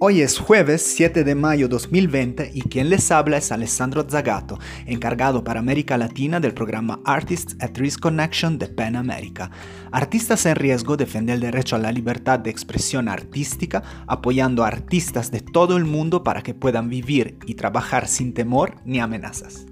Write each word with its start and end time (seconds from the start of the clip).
Hoy 0.00 0.20
es 0.20 0.38
jueves 0.38 0.82
7 0.94 1.24
de 1.24 1.34
mayo 1.34 1.66
2020 1.66 2.52
y 2.54 2.62
quien 2.62 2.88
les 2.88 3.10
habla 3.10 3.38
es 3.38 3.50
Alessandro 3.50 4.06
Zagato, 4.08 4.56
encargado 4.86 5.42
para 5.42 5.58
América 5.58 5.98
Latina 5.98 6.38
del 6.38 6.54
programa 6.54 7.00
Artists 7.04 7.56
at 7.58 7.76
Risk 7.76 7.98
Connection 7.98 8.60
de 8.60 8.68
PEN 8.68 8.94
América. 8.94 9.50
Artistas 9.90 10.46
en 10.46 10.54
Riesgo 10.54 10.96
defiende 10.96 11.32
el 11.32 11.40
derecho 11.40 11.74
a 11.74 11.80
la 11.80 11.90
libertad 11.90 12.38
de 12.38 12.50
expresión 12.50 13.08
artística, 13.08 13.82
apoyando 14.06 14.62
a 14.62 14.68
artistas 14.68 15.32
de 15.32 15.40
todo 15.40 15.76
el 15.76 15.84
mundo 15.84 16.22
para 16.22 16.42
que 16.42 16.54
puedan 16.54 16.88
vivir 16.88 17.36
y 17.44 17.54
trabajar 17.54 18.06
sin 18.06 18.34
temor 18.34 18.76
ni 18.84 19.00
amenazas. 19.00 19.66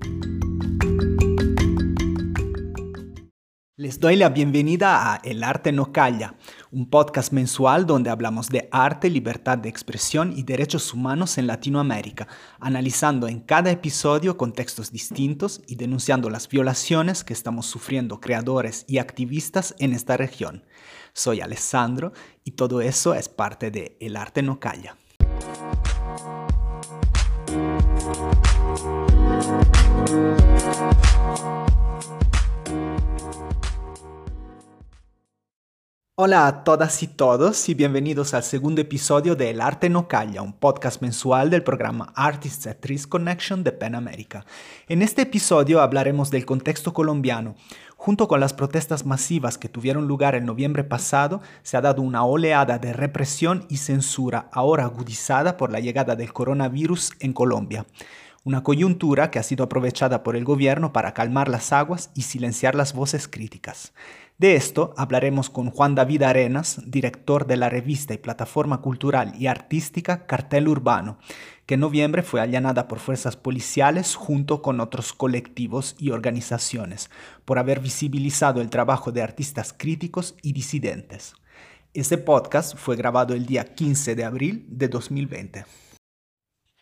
Les 3.79 4.01
doy 4.01 4.17
la 4.17 4.31
bienvenida 4.31 5.13
a 5.13 5.17
El 5.17 5.45
Arte 5.45 5.71
No 5.71 5.93
Calla, 5.93 6.37
un 6.71 6.89
podcast 6.89 7.31
mensual 7.31 7.85
donde 7.85 8.09
hablamos 8.09 8.49
de 8.49 8.71
arte, 8.73 9.11
libertad 9.11 9.59
de 9.59 9.69
expresión 9.69 10.33
y 10.35 10.45
derechos 10.45 10.95
humanos 10.95 11.37
en 11.37 11.47
Latinoamérica, 11.47 12.27
analizando 12.59 13.29
en 13.29 13.41
cada 13.41 13.71
episodio 13.71 14.39
contextos 14.39 14.93
distintos 14.93 15.61
y 15.67 15.77
denunciando 15.77 16.31
las 16.31 16.49
violaciones 16.49 17.23
que 17.23 17.35
estamos 17.35 17.67
sufriendo 17.67 18.19
creadores 18.19 18.87
y 18.89 18.97
activistas 18.97 19.75
en 19.79 19.93
esta 19.93 20.17
región. 20.17 20.65
Soy 21.13 21.43
Alessandro 21.43 22.15
y 22.45 22.53
todo 22.53 22.81
eso 22.81 23.13
es 23.13 23.29
parte 23.29 23.71
de 23.71 23.99
El 24.01 24.17
Arte 24.17 24.41
No 24.41 24.59
Calla. 24.59 24.97
Hola 36.19 36.47
a 36.47 36.65
todas 36.65 37.03
y 37.03 37.09
todos 37.09 37.69
y 37.69 37.75
bienvenidos 37.75 38.33
al 38.33 38.43
segundo 38.43 38.81
episodio 38.81 39.37
de 39.37 39.51
El 39.51 39.61
Arte 39.61 39.91
No 39.91 40.09
Calla, 40.09 40.41
un 40.41 40.55
podcast 40.55 41.03
mensual 41.03 41.51
del 41.51 41.63
programa 41.63 42.11
Artists 42.17 42.67
at 42.67 42.83
Risk 42.83 43.11
Connection 43.11 43.63
de 43.63 43.73
PEN 43.73 43.95
América. 43.95 44.47
En 44.89 45.03
este 45.03 45.21
episodio 45.21 45.83
hablaremos 45.83 46.31
del 46.31 46.47
contexto 46.47 46.95
colombiano. 46.95 47.55
Junto 47.99 48.29
con 48.29 48.41
las 48.41 48.55
protestas 48.55 49.05
masivas 49.05 49.59
que 49.59 49.69
tuvieron 49.69 50.09
lugar 50.09 50.35
el 50.35 50.47
noviembre 50.47 50.85
pasado, 50.85 51.43
se 51.63 51.77
ha 51.77 51.83
dado 51.83 52.01
una 52.01 52.25
oleada 52.25 52.79
de 52.79 52.95
represión 52.95 53.67
y 53.69 53.77
censura 53.77 54.49
ahora 54.53 54.85
agudizada 54.85 55.59
por 55.59 55.71
la 55.71 55.81
llegada 55.81 56.17
del 56.17 56.33
coronavirus 56.33 57.13
en 57.21 57.35
Colombia 57.35 57.85
una 58.47 58.63
coyuntura 58.63 59.33
que 59.33 59.41
ha 59.41 59.43
sido 59.43 59.65
aprovechada 59.65 60.23
por 60.23 60.37
el 60.37 60.45
gobierno 60.45 60.93
para 60.93 61.15
calmar 61.15 61.49
las 61.49 61.73
aguas 61.73 62.13
y 62.15 62.23
silenciar 62.23 62.77
las 62.77 62.93
voces 62.93 63.27
críticas. 63.27 63.93
De 64.39 64.55
esto 64.55 64.93
hablaremos 64.99 65.49
con 65.49 65.71
Juan 65.71 65.95
David 65.95 66.23
Arenas, 66.23 66.83
director 66.85 67.47
de 67.47 67.57
la 67.57 67.71
revista 67.71 68.13
y 68.13 68.19
plataforma 68.19 68.83
cultural 68.83 69.33
y 69.39 69.47
artística 69.47 70.27
Cartel 70.27 70.69
Urbano, 70.69 71.17
que 71.65 71.75
en 71.75 71.81
noviembre 71.81 72.23
fue 72.23 72.43
allanada 72.43 72.87
por 72.87 72.99
fuerzas 72.99 73.35
policiales 73.35 74.15
junto 74.15 74.61
con 74.61 74.81
otros 74.81 75.15
colectivos 75.15 75.97
y 75.99 76.11
organizaciones, 76.11 77.09
por 77.47 77.59
haber 77.59 77.81
visibilizado 77.81 78.61
el 78.61 78.69
trabajo 78.69 79.11
de 79.11 79.23
artistas 79.23 79.75
críticos 79.75 80.35
y 80.43 80.53
disidentes. 80.53 81.33
Este 81.95 82.19
podcast 82.19 82.77
fue 82.77 82.95
grabado 82.97 83.33
el 83.33 83.47
día 83.47 83.65
15 83.65 84.17
de 84.17 84.25
abril 84.25 84.67
de 84.69 84.89
2020. 84.89 85.65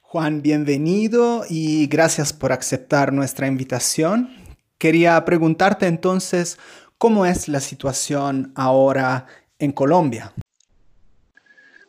Juan, 0.00 0.42
bienvenido 0.42 1.44
y 1.48 1.86
gracias 1.86 2.32
por 2.32 2.50
aceptar 2.50 3.12
nuestra 3.12 3.46
invitación. 3.46 4.42
Quería 4.78 5.24
preguntarte 5.24 5.86
entonces, 5.86 6.58
¿Cómo 7.04 7.26
es 7.26 7.48
la 7.48 7.60
situación 7.60 8.54
ahora 8.54 9.26
en 9.58 9.72
Colombia? 9.72 10.32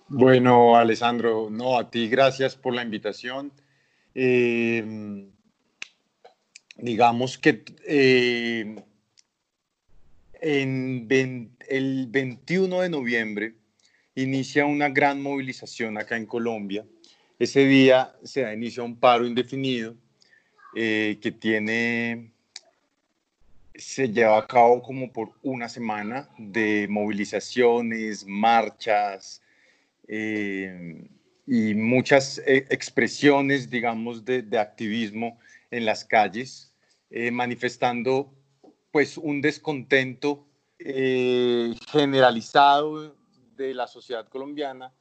Bueno, 0.10 0.76
Alessandro, 0.76 1.48
no, 1.50 1.80
a 1.80 1.90
ti 1.90 2.10
gracias 2.10 2.58
por 2.58 2.74
la 2.74 2.84
invitación. 2.84 3.54
Em, 4.14 5.32
digamos 6.76 7.38
que 7.38 7.64
en 10.42 11.56
el 11.70 12.08
21 12.10 12.82
de 12.82 12.90
noviembre 12.90 13.56
inicia 14.16 14.66
una 14.66 14.90
gran 14.90 15.22
movilización 15.22 15.98
acá 15.98 16.18
en 16.18 16.26
Colombia. 16.26 16.86
Ese 17.40 17.66
día 17.66 18.14
se 18.26 18.42
da 18.42 18.54
inicio 18.54 18.84
a 18.84 18.86
un 18.86 19.00
paro 19.00 19.26
indefinido 19.26 19.96
eh, 20.76 21.20
que 21.22 21.32
tiene 21.32 22.35
se 23.78 24.10
lleva 24.10 24.38
a 24.38 24.48
cabo 24.48 24.82
como 24.82 25.12
por 25.12 25.32
una 25.42 25.70
semana 25.70 26.30
de 26.38 26.88
movilizaciones, 26.90 28.26
marchas 28.26 29.42
eh, 30.08 31.10
y 31.46 31.74
muchas 31.74 32.40
eh, 32.40 32.66
expresiones, 32.70 33.70
digamos, 33.70 34.24
de, 34.26 34.46
activismo 34.58 35.40
en 35.72 35.86
las 35.86 36.06
calles, 36.06 36.74
eh, 37.10 37.32
manifestando 37.32 38.34
pues 38.92 39.18
un 39.18 39.42
descontento 39.42 40.48
generalizado 41.92 43.16
de 43.56 43.74
la 43.74 43.88
sociedad 43.88 44.28
colombiana 44.28 44.94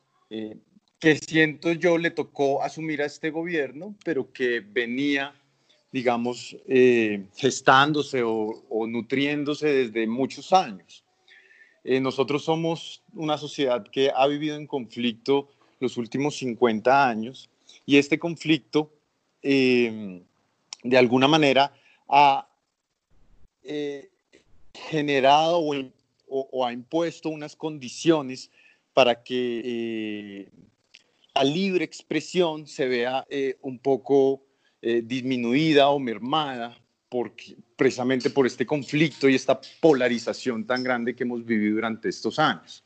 que 0.99 1.17
siento 1.17 1.73
yo 1.73 1.99
le 1.99 2.11
tocó 2.11 2.63
asumir 2.63 3.03
a 3.03 3.07
este 3.07 3.31
gobierno, 3.31 3.95
pero 4.05 4.33
que 4.33 4.61
venía 4.61 5.34
digamos, 5.94 6.56
eh, 6.66 7.27
gestándose 7.37 8.21
o, 8.25 8.84
nutriéndose 8.88 9.69
desde 9.69 10.09
muchos 10.09 10.53
años. 10.53 11.05
Eh, 11.84 12.00
nosotros 12.00 12.43
somos 12.43 13.00
una 13.12 13.38
sociedad 13.38 13.87
que 13.87 14.10
ha 14.12 14.27
vivido 14.27 14.56
en 14.56 14.66
conflicto 14.66 15.50
los 15.78 15.97
últimos 15.97 16.37
50 16.38 17.09
años 17.09 17.49
y 17.87 17.99
este 17.99 18.19
conflicto, 18.19 18.91
eh, 19.41 20.21
de 20.83 20.99
alguna 20.99 21.28
manera, 21.28 21.72
ha 22.09 22.49
generado 24.72 25.62
o, 26.28 26.66
ha 26.66 26.72
impuesto 26.72 27.28
unas 27.28 27.54
condiciones 27.54 28.50
para 28.94 29.22
que 29.22 30.49
la 31.37 31.44
libre 31.44 31.84
expresión 31.84 32.66
se 32.66 32.88
vea 32.88 33.25
un 33.62 33.78
poco 33.78 34.44
eh, 34.87 35.00
disminuida 35.03 35.89
o 35.89 35.99
mermada 35.99 36.77
porque, 37.09 37.56
precisamente 37.75 38.28
por 38.28 38.47
este 38.47 38.67
conflicto 38.67 39.31
y 39.31 39.34
esta 39.34 39.59
polarización 39.81 40.67
tan 40.67 40.84
grande 40.84 41.17
que 41.17 41.22
hemos 41.22 41.43
vivido 41.43 41.77
durante 41.77 42.11
estos 42.11 42.39
años. 42.39 42.84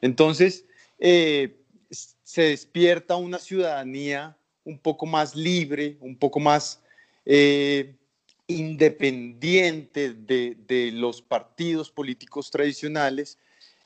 Entonces, 0.00 0.64
eh, 0.98 1.60
se 1.90 2.42
despierta 2.42 3.14
una 3.14 3.38
ciudadanía 3.38 4.36
un 4.64 4.80
poco 4.80 5.06
más 5.06 5.36
libre, 5.36 5.96
un 6.00 6.16
poco 6.16 6.40
más 6.40 6.82
eh, 7.24 7.94
independiente 8.48 10.14
de, 10.14 10.90
los 10.92 11.22
partidos 11.22 11.88
políticos 11.88 12.50
tradicionales, 12.50 13.38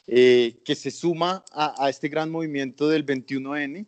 que 0.06 0.74
se 0.74 0.90
suma 0.90 1.44
a, 1.52 1.84
a, 1.84 1.90
este 1.90 2.08
gran 2.08 2.30
movimiento 2.30 2.88
del 2.88 3.04
21N 3.04 3.86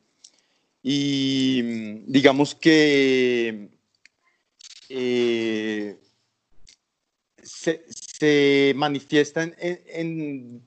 y 0.86 1.62
mm, 1.64 2.12
digamos 2.12 2.54
que 2.54 3.70
eh, 4.90 5.96
se, 7.42 8.74
manifiesta 8.76 9.50
en, 9.58 10.62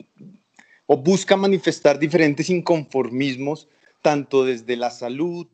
o 0.87 0.97
busca 0.97 1.37
manifestar 1.37 1.99
diferentes 1.99 2.49
inconformismos, 2.49 3.67
tanto 4.01 4.43
desde 4.43 4.75
la 4.75 4.89
salud 4.89 5.47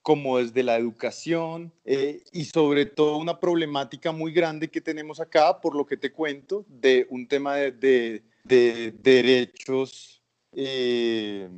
como 0.00 0.38
desde 0.38 0.62
la 0.62 0.76
educación 0.76 1.72
eh, 1.84 2.22
y 2.30 2.44
sobre 2.44 2.86
todo 2.86 3.16
una 3.16 3.40
problemática 3.40 4.12
muy 4.12 4.32
grande 4.32 4.68
que 4.68 4.80
tenemos 4.80 5.18
acá, 5.18 5.60
por 5.60 5.74
lo 5.74 5.86
que 5.86 5.96
te 5.96 6.12
cuento, 6.12 6.64
de 6.68 7.06
un 7.10 7.26
tema 7.26 7.56
de, 7.56 8.22
derechos 8.44 10.22
eh, 10.52 11.48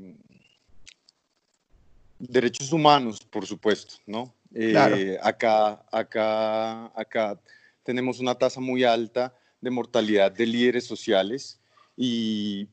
Derechos 2.18 2.72
humanos, 2.72 3.20
por 3.30 3.46
supuesto, 3.46 3.96
¿no? 4.06 4.34
Eh, 4.54 5.18
acá, 5.22 5.84
acá, 5.92 6.86
acá 6.98 7.38
tenemos 7.82 8.20
una 8.20 8.34
tasa 8.34 8.58
muy 8.58 8.84
alta 8.84 9.34
de 9.60 9.70
mortalidad 9.70 10.32
de 10.32 10.46
líderes 10.46 10.86
sociales 10.86 11.60
y 11.94 12.68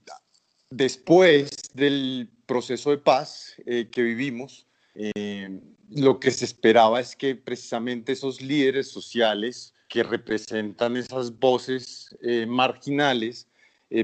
después 0.69 1.51
del 1.73 2.29
proceso 2.45 2.91
de 2.91 2.99
paz 2.99 3.55
eh, 3.65 3.89
que 3.91 4.01
vivimos, 4.01 4.65
eh, 4.95 5.59
lo 5.89 6.21
que 6.21 6.31
se 6.31 6.45
esperaba 6.45 7.01
es 7.01 7.15
que 7.15 7.35
precisamente 7.35 8.13
esos 8.13 8.41
líderes 8.41 8.89
sociales 8.89 9.73
que 9.89 10.03
representan 10.03 10.95
esas 10.95 11.37
voces 11.37 12.15
marginales 12.47 13.47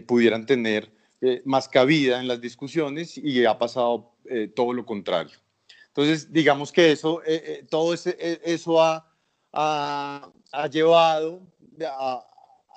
pudieran 0.05 0.45
tener 0.45 0.91
más 1.45 1.67
cabida 1.67 2.19
en 2.19 2.27
las 2.27 2.41
discusiones 2.41 3.17
y 3.17 3.43
ha 3.45 3.57
pasado 3.57 4.11
eh, 4.29 4.47
todo 4.47 4.73
lo 4.73 4.85
contrario. 4.85 5.37
Entonces, 5.87 6.31
digamos 6.31 6.71
que 6.71 6.91
eso, 6.91 7.21
eh, 7.23 7.43
eh, 7.45 7.65
todo 7.69 7.93
eso 7.93 8.81
ha, 8.81 9.05
ha, 9.51 10.67
llevado 10.67 11.41
a, 11.85 12.25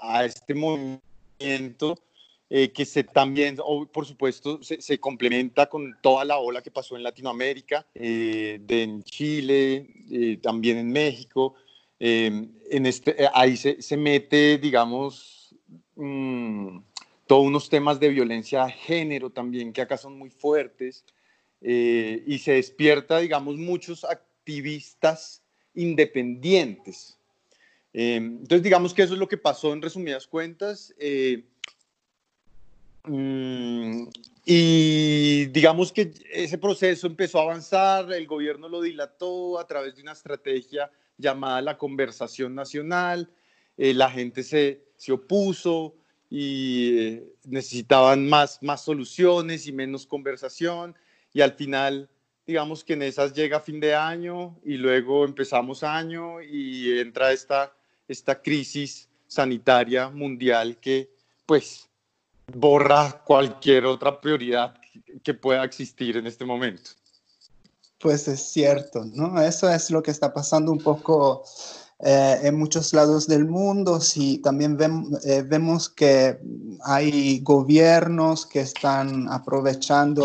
a, 0.01 0.25
este 0.25 0.55
movimiento 0.55 1.97
eh, 2.55 2.71
que 2.71 2.85
se 2.85 3.03
también, 3.03 3.57
por 3.57 4.05
supuesto, 4.05 4.61
se, 4.63 5.01
complementa 5.01 5.71
con 5.71 5.97
toda 6.03 6.23
la 6.23 6.37
ola 6.37 6.61
que 6.61 6.71
pasó 6.71 6.97
en 6.97 7.03
Latinoamérica, 7.03 7.87
eh, 7.95 8.59
de, 8.61 8.83
en 8.83 9.03
Chile, 9.05 9.87
eh, 10.11 10.37
también 10.37 10.77
en 10.77 10.93
México. 10.93 11.55
en 11.99 12.87
este, 12.87 13.17
ahí 13.33 13.57
se, 13.57 13.81
se, 13.81 13.97
mete, 13.97 14.59
digamos, 14.59 15.55
mm, 15.97 16.77
todos 17.27 17.47
unos 17.47 17.71
temas 17.71 17.99
de 17.99 18.11
violencia 18.11 18.67
de 18.67 18.73
género 18.73 19.31
también, 19.31 19.73
que 19.73 19.81
acá 19.81 19.97
son 19.97 20.19
muy 20.19 20.29
fuertes, 20.29 21.07
y 21.65 22.39
se 22.39 22.53
despierta, 22.53 23.19
digamos, 23.19 23.57
muchos 23.57 24.05
activistas 24.05 25.43
independientes. 25.75 27.19
entonces, 27.93 28.63
digamos 28.63 28.93
que 28.95 29.03
eso 29.03 29.15
es 29.15 29.21
lo 29.21 29.29
que 29.29 29.39
pasó 29.39 29.73
en 29.73 29.83
resumidas 29.83 30.27
cuentas. 30.27 30.93
Mm, 33.05 34.09
y 34.45 35.47
digamos 35.47 35.93
que 35.93 36.13
ese 36.33 36.59
proceso 36.59 37.07
empezó 37.07 37.39
a 37.39 37.43
avanzar, 37.43 38.13
el 38.13 38.27
gobierno 38.27 38.69
lo 38.69 38.81
dilató 38.81 39.59
a 39.59 39.67
través 39.67 39.97
de 39.97 40.03
una 40.03 40.13
estrategia 40.13 40.91
llamada 41.19 41.63
la 41.63 41.79
conversación 41.79 42.55
nacional, 42.55 43.31
eh, 43.77 43.95
la 43.95 44.11
gente 44.11 44.43
se, 44.43 44.83
se 44.97 45.13
opuso 45.13 45.95
y 46.31 46.99
eh, 46.99 47.25
necesitaban 47.45 48.29
más, 48.29 48.63
más 48.63 48.85
soluciones 48.85 49.67
y 49.67 49.73
menos 49.73 50.07
conversación 50.07 50.95
y 51.33 51.41
al 51.41 51.53
final 51.53 52.09
digamos 52.47 52.85
que 52.85 52.95
en 52.95 53.03
esas 53.03 53.33
llega 53.33 53.61
fin 53.61 53.81
de 53.81 53.95
año 53.95 54.59
y 54.65 54.77
luego 54.77 55.25
empezamos 55.25 55.83
año 55.83 56.43
y 56.43 56.99
entra 56.99 57.33
esta, 57.33 57.73
esta 58.09 58.41
crisis 58.41 59.09
sanitaria 59.27 60.11
mundial 60.11 60.77
que 60.79 61.11
pues 61.47 61.89
borra 62.53 63.23
cualquier 63.25 63.87
otra 63.87 64.21
prioridad 64.21 64.75
que 65.23 65.35
pueda 65.35 65.65
existir 65.65 66.17
en 66.17 66.27
este 66.27 66.45
momento. 66.45 66.91
Pues 67.99 68.27
es 68.27 68.41
cierto, 68.41 69.05
¿no? 69.05 69.41
Eso 69.41 69.71
es 69.71 69.91
lo 69.91 70.03
que 70.03 70.11
está 70.11 70.35
pasando 70.35 70.73
un 70.73 70.79
poco 70.79 71.45
eh, 72.01 72.41
en 72.43 72.59
muchos 72.59 72.93
lados 72.93 73.29
del 73.29 73.47
mundo. 73.47 74.01
Sí, 74.01 74.39
también 74.39 74.77
eh, 75.25 75.43
vemos 75.47 75.89
que 75.89 76.39
hay 76.85 77.41
gobiernos 77.41 78.45
que 78.45 78.61
están 78.61 79.29
aprovechando 79.31 80.25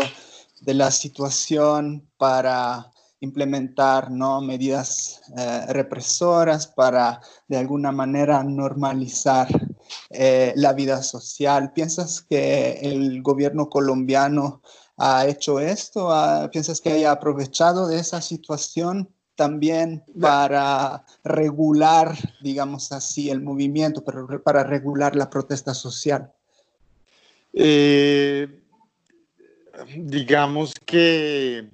de 0.60 0.74
la 0.74 0.90
situación 0.90 2.08
para 2.16 2.90
implementar 3.20 4.10
¿no? 4.10 4.40
medidas 4.40 5.20
eh, 5.36 5.66
represoras 5.72 6.68
para 6.68 7.20
de 7.48 7.56
alguna 7.56 7.90
manera 7.90 8.42
normalizar 8.44 9.48
eh, 10.10 10.52
la 10.56 10.72
vida 10.72 11.02
social. 11.02 11.72
¿Piensas 11.72 12.22
que 12.22 12.78
el 12.82 13.22
gobierno 13.22 13.68
colombiano 13.68 14.62
ha 14.96 15.26
hecho 15.26 15.58
esto? 15.58 16.10
¿Piensas 16.52 16.80
que 16.80 16.92
haya 16.92 17.12
aprovechado 17.12 17.88
de 17.88 17.98
esa 17.98 18.20
situación 18.20 19.08
también 19.34 20.04
para 20.20 21.04
regular, 21.22 22.16
digamos 22.42 22.90
así, 22.90 23.30
el 23.30 23.40
movimiento, 23.40 24.02
para, 24.02 24.26
para 24.42 24.64
regular 24.64 25.14
la 25.14 25.30
protesta 25.30 25.74
social? 25.74 26.32
Eh, 27.52 28.62
digamos 29.96 30.74
que, 30.86 31.68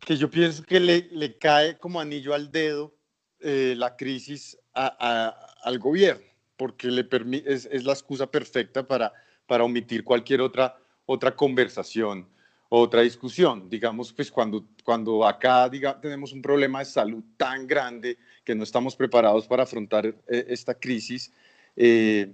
que 0.00 0.16
yo 0.16 0.30
pienso 0.30 0.62
que 0.62 0.80
le, 0.80 1.38
cae 1.38 1.78
como 1.78 2.00
anillo 2.00 2.34
al 2.34 2.50
dedo 2.50 2.94
eh, 3.40 3.74
la 3.76 3.96
crisis 3.96 4.58
al 4.72 5.78
gobierno 5.78 6.26
porque 6.56 6.88
le 6.88 7.06
es, 7.46 7.68
es, 7.70 7.84
la 7.84 7.92
excusa 7.92 8.26
perfecta 8.26 8.86
para, 8.86 9.12
para 9.46 9.64
omitir 9.64 10.04
cualquier 10.04 10.40
otra, 10.40 10.76
otra 11.04 11.34
conversación, 11.34 12.26
otra 12.68 13.02
discusión. 13.02 13.68
Digamos, 13.68 14.12
pues 14.12 14.30
cuando, 14.30 14.66
cuando 14.82 15.26
acá 15.26 15.68
diga, 15.68 16.00
tenemos 16.00 16.32
un 16.32 16.42
problema 16.42 16.80
de 16.80 16.86
salud 16.86 17.22
tan 17.36 17.66
grande 17.66 18.18
que 18.44 18.54
no 18.54 18.64
estamos 18.64 18.96
preparados 18.96 19.46
para 19.46 19.64
afrontar 19.64 20.06
eh, 20.06 20.46
esta 20.48 20.74
crisis, 20.74 21.32
eh, 21.76 22.32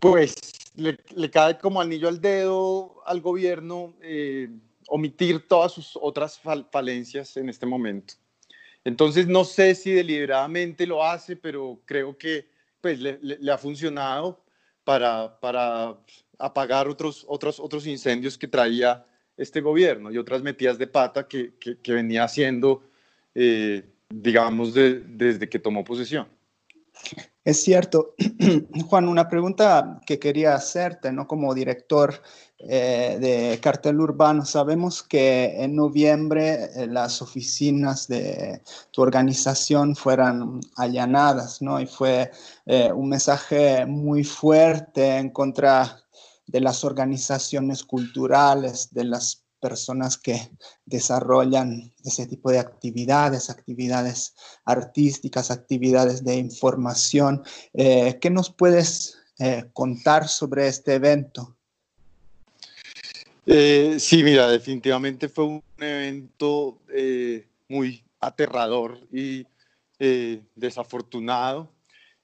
pues 0.00 0.34
le, 0.76 0.98
le, 1.14 1.30
cae 1.30 1.58
como 1.58 1.80
anillo 1.80 2.08
al 2.08 2.20
dedo 2.20 3.02
al 3.04 3.20
gobierno 3.20 3.94
eh, 4.02 4.48
omitir 4.88 5.46
todas 5.48 5.72
sus 5.72 5.98
otras 6.00 6.40
falencias 6.70 7.36
en 7.36 7.48
este 7.48 7.66
momento. 7.66 8.14
Entonces, 8.84 9.26
no 9.26 9.44
sé 9.44 9.74
si 9.74 9.90
deliberadamente 9.90 10.86
lo 10.86 11.04
hace, 11.04 11.34
pero 11.34 11.80
creo 11.84 12.16
que 12.16 12.48
pues 12.80 13.00
le, 13.00 13.18
ha 13.50 13.58
funcionado 13.58 14.44
para, 14.84 15.40
para 15.40 15.96
apagar 16.38 16.86
otros, 16.88 17.24
otros, 17.26 17.58
otros 17.58 17.86
incendios 17.86 18.38
que 18.38 18.46
traía 18.46 19.04
este 19.36 19.60
gobierno 19.60 20.12
y 20.12 20.18
otras 20.18 20.42
metidas 20.42 20.78
de 20.78 20.86
pata 20.86 21.26
que, 21.26 21.54
que, 21.58 21.92
venía 21.92 22.24
haciendo, 22.24 22.88
eh, 23.34 23.82
digamos, 24.08 24.72
desde 24.72 25.48
que 25.48 25.58
tomó 25.58 25.82
posesión. 25.82 26.28
Es 27.46 27.62
cierto. 27.62 28.14
Juan, 28.88 29.08
una 29.08 29.28
pregunta 29.28 30.00
que 30.04 30.18
quería 30.18 30.54
hacerte, 30.54 31.12
¿no? 31.12 31.28
Como 31.28 31.54
director 31.54 32.20
eh, 32.58 33.18
de 33.20 33.60
cartel 33.60 34.00
urbano, 34.00 34.44
sabemos 34.44 35.02
que 35.02 35.62
en 35.62 35.76
noviembre 35.76 36.70
eh, 36.74 36.88
las 36.88 37.22
oficinas 37.22 38.08
de 38.08 38.62
tu 38.90 39.02
organización 39.02 39.94
fueron 39.94 40.60
allanadas, 40.76 41.62
¿no? 41.62 41.80
Y 41.80 41.86
fue 41.86 42.32
eh, 42.64 42.90
un 42.92 43.10
mensaje 43.10 43.86
muy 43.86 44.24
fuerte 44.24 45.18
en 45.18 45.30
contra 45.30 46.00
de 46.46 46.60
las 46.60 46.82
organizaciones 46.82 47.84
culturales, 47.84 48.92
de 48.92 49.04
las 49.04 49.45
personas 49.60 50.16
que 50.16 50.50
desarrollan 50.84 51.92
ese 52.04 52.26
tipo 52.26 52.50
de 52.50 52.58
actividades, 52.58 53.50
actividades 53.50 54.34
artísticas, 54.64 55.50
actividades 55.50 56.24
de 56.24 56.36
información. 56.36 57.42
Eh, 57.74 58.18
¿Qué 58.20 58.30
nos 58.30 58.50
puedes 58.50 59.18
eh, 59.38 59.64
contar 59.72 60.28
sobre 60.28 60.68
este 60.68 60.94
evento? 60.94 61.56
Eh, 63.46 63.96
sí, 63.98 64.22
mira, 64.22 64.48
definitivamente 64.48 65.28
fue 65.28 65.44
un 65.44 65.62
evento 65.78 66.80
muy 67.68 68.04
aterrador 68.20 68.98
y 69.12 69.46
desafortunado. 70.54 71.72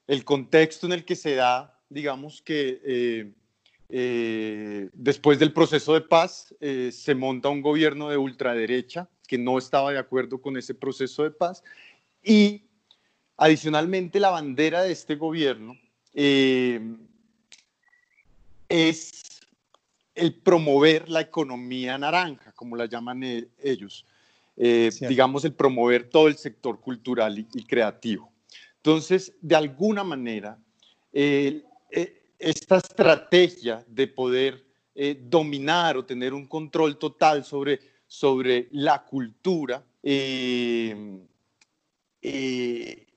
El 0.05 0.25
contexto 0.25 0.85
en 0.85 0.93
el 0.93 1.05
que 1.05 1.15
se 1.15 1.35
da, 1.35 1.79
digamos 1.89 2.41
que 2.41 3.33
eh, 3.89 4.89
después 4.93 5.39
del 5.39 5.53
proceso 5.53 5.93
de 5.93 6.01
paz, 6.01 6.55
eh, 6.59 6.91
se 6.91 7.15
monta 7.15 7.49
un 7.49 7.61
gobierno 7.61 8.09
de 8.09 8.17
ultraderecha 8.17 9.09
que 9.27 9.37
no 9.37 9.57
estaba 9.57 9.91
de 9.91 9.99
acuerdo 9.99 10.41
con 10.41 10.57
ese 10.57 10.73
proceso 10.73 11.23
de 11.23 11.31
paz 11.31 11.63
y 12.23 12.63
adicionalmente 13.37 14.19
la 14.19 14.29
bandera 14.29 14.83
de 14.83 14.91
este 14.91 15.15
gobierno 15.15 15.77
eh, 16.13 16.81
es 18.69 19.41
el 20.15 20.33
promover 20.35 21.09
la 21.09 21.21
economía 21.21 21.97
naranja, 21.97 22.51
como 22.53 22.75
la 22.75 22.85
llaman 22.85 23.23
ellos, 23.61 24.05
digamos 24.55 25.43
el 25.43 25.53
promover 25.53 26.09
todo 26.09 26.27
el 26.27 26.37
sector 26.37 26.79
cultural 26.79 27.39
y, 27.39 27.63
creativo. 27.63 28.31
Entonces, 28.77 29.33
de 29.41 29.55
alguna 29.55 30.03
manera, 30.03 30.59
esta 32.43 32.77
estrategia 32.77 33.83
de 33.87 34.07
poder 34.07 34.65
eh, 34.93 35.17
dominar 35.17 35.95
o 35.95 36.05
tener 36.05 36.33
un 36.33 36.45
control 36.45 36.97
total 36.97 37.45
sobre, 37.45 37.79
sobre 38.05 38.67
la 38.71 39.03
cultura 39.03 39.83
eh, 40.03 41.21
eh, 42.21 43.07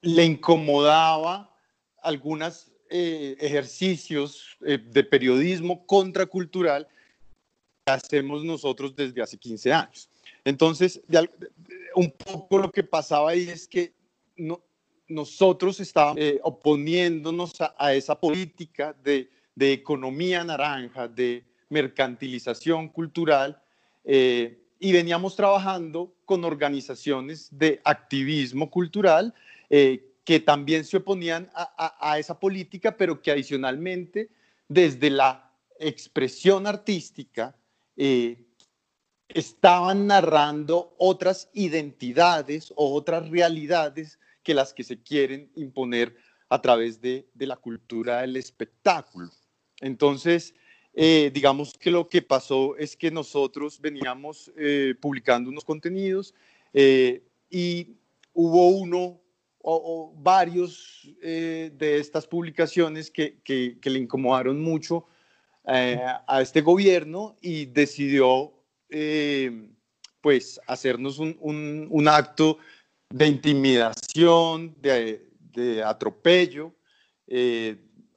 le 0.00 0.24
incomodaba 0.24 1.54
algunos 2.02 2.72
ejercicios 2.92 4.56
de 4.58 5.04
periodismo 5.04 5.86
contracultural 5.86 6.88
que 7.84 7.92
hacemos 7.92 8.42
nosotros 8.42 8.96
desde 8.96 9.22
hace 9.22 9.38
15 9.38 9.72
años. 9.72 10.08
Entonces, 10.44 11.00
un 11.94 12.10
poco 12.10 12.58
lo 12.58 12.72
que 12.72 12.82
pasaba 12.82 13.30
ahí 13.30 13.48
es 13.48 13.68
que 13.68 13.92
no, 14.36 14.60
nosotros 15.10 15.80
estábamos 15.80 16.22
eh, 16.22 16.40
oponiéndonos 16.42 17.52
a, 17.76 17.92
esa 17.92 18.18
política 18.18 18.94
de, 19.02 19.28
economía 19.58 20.42
naranja, 20.44 21.08
de 21.08 21.44
mercantilización 21.68 22.88
cultural, 22.88 23.60
eh, 24.04 24.56
y 24.78 24.92
veníamos 24.92 25.36
trabajando 25.36 26.14
con 26.24 26.44
organizaciones 26.44 27.48
de 27.50 27.80
activismo 27.84 28.70
cultural 28.70 29.34
eh, 29.68 30.14
que 30.24 30.40
también 30.40 30.84
se 30.84 30.96
oponían 30.96 31.50
a, 31.54 32.18
esa 32.18 32.38
política, 32.38 32.96
pero 32.96 33.20
que 33.20 33.32
adicionalmente 33.32 34.30
desde 34.68 35.10
la 35.10 35.52
expresión 35.78 36.66
artística 36.66 37.56
estaban 39.28 40.06
narrando 40.06 40.94
otras 40.98 41.50
identidades 41.52 42.72
o 42.76 42.94
otras 42.94 43.28
realidades 43.28 44.18
que 44.42 44.54
las 44.54 44.72
que 44.72 44.84
se 44.84 45.02
quieren 45.02 45.50
imponer 45.54 46.16
a 46.50 46.60
través 46.60 47.00
de, 47.00 47.26
la 47.36 47.56
cultura 47.56 48.22
del 48.22 48.36
espectáculo. 48.36 49.30
Entonces, 49.80 50.54
eh, 50.92 51.30
digamos 51.32 51.74
que 51.78 51.90
lo 51.90 52.08
que 52.08 52.22
pasó 52.22 52.76
es 52.76 52.96
que 52.96 53.10
nosotros 53.10 53.80
veníamos 53.80 54.52
eh, 54.56 54.94
publicando 55.00 55.48
unos 55.48 55.64
contenidos 55.64 56.34
eh, 56.74 57.22
y 57.48 57.94
hubo 58.34 58.68
uno 58.70 59.20
o, 59.62 60.12
varios 60.16 61.06
de 61.20 61.98
estas 61.98 62.26
publicaciones 62.26 63.10
que, 63.10 63.40
que, 63.44 63.78
le 63.84 63.98
incomodaron 63.98 64.58
mucho 64.58 65.04
a 65.64 66.40
este 66.40 66.62
gobierno 66.62 67.36
y 67.42 67.66
decidió 67.66 68.54
pues 70.22 70.58
hacernos 70.66 71.18
un, 71.18 71.36
un, 71.40 71.88
un, 71.90 72.08
acto 72.08 72.56
de 73.10 73.26
intimidación, 73.26 74.74
de, 74.80 75.26
de 75.52 75.82
atropello, 75.82 76.72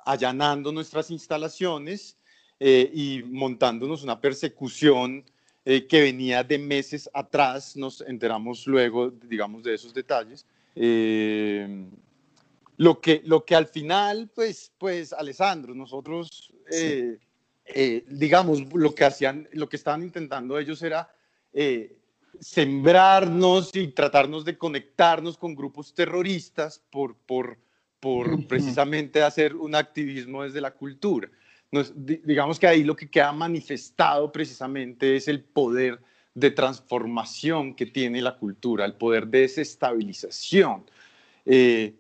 allanando 0.05 0.71
nuestras 0.71 1.11
instalaciones 1.11 2.17
eh, 2.59 2.89
y 2.93 3.23
montándonos 3.23 4.03
una 4.03 4.19
persecución 4.19 5.23
eh, 5.65 5.85
que 5.87 6.01
venía 6.01 6.43
de 6.43 6.57
meses 6.57 7.09
atrás, 7.13 7.75
nos 7.75 8.01
enteramos 8.01 8.67
luego, 8.67 9.09
digamos, 9.11 9.63
de 9.63 9.73
esos 9.73 9.93
detalles. 9.93 10.45
Eh, 10.75 11.85
lo, 12.77 12.99
que, 12.99 13.21
lo 13.25 13.43
que 13.43 13.55
al 13.55 13.67
final, 13.67 14.29
pues, 14.33 14.71
pues 14.77 15.13
Alessandro, 15.13 15.73
nosotros, 15.73 16.53
digamos, 18.07 18.73
lo 18.73 18.93
que 18.95 19.05
hacían, 19.05 19.47
lo 19.53 19.67
que 19.69 19.75
estaban 19.77 20.03
intentando 20.03 20.57
ellos 20.57 20.81
era 20.83 21.13
sembrarnos 22.39 23.75
y 23.75 23.87
tratarnos 23.87 24.45
de 24.45 24.57
conectarnos 24.57 25.37
con 25.37 25.55
grupos 25.55 25.93
terroristas 25.93 26.81
por, 26.89 27.15
por, 27.15 27.57
por 27.99 28.45
precisamente 28.47 29.21
hacer 29.21 29.55
un 29.55 29.75
activismo 29.75 30.43
desde 30.43 30.61
la 30.61 30.71
cultura. 30.71 31.29
Digamos 31.95 32.59
que 32.59 32.67
ahí 32.67 32.83
lo 32.83 32.95
que 32.95 33.09
queda 33.09 33.31
manifestado 33.31 34.31
precisamente 34.31 35.15
es 35.15 35.27
el 35.27 35.43
poder 35.43 35.99
de 36.35 36.51
transformación 36.51 37.75
que 37.75 37.85
tiene 37.85 38.21
la 38.21 38.37
cultura, 38.37 38.85
el 38.85 38.93
poder 38.93 39.27
de 39.27 39.41
desestabilización, 39.41 40.83
eh, 41.45 41.93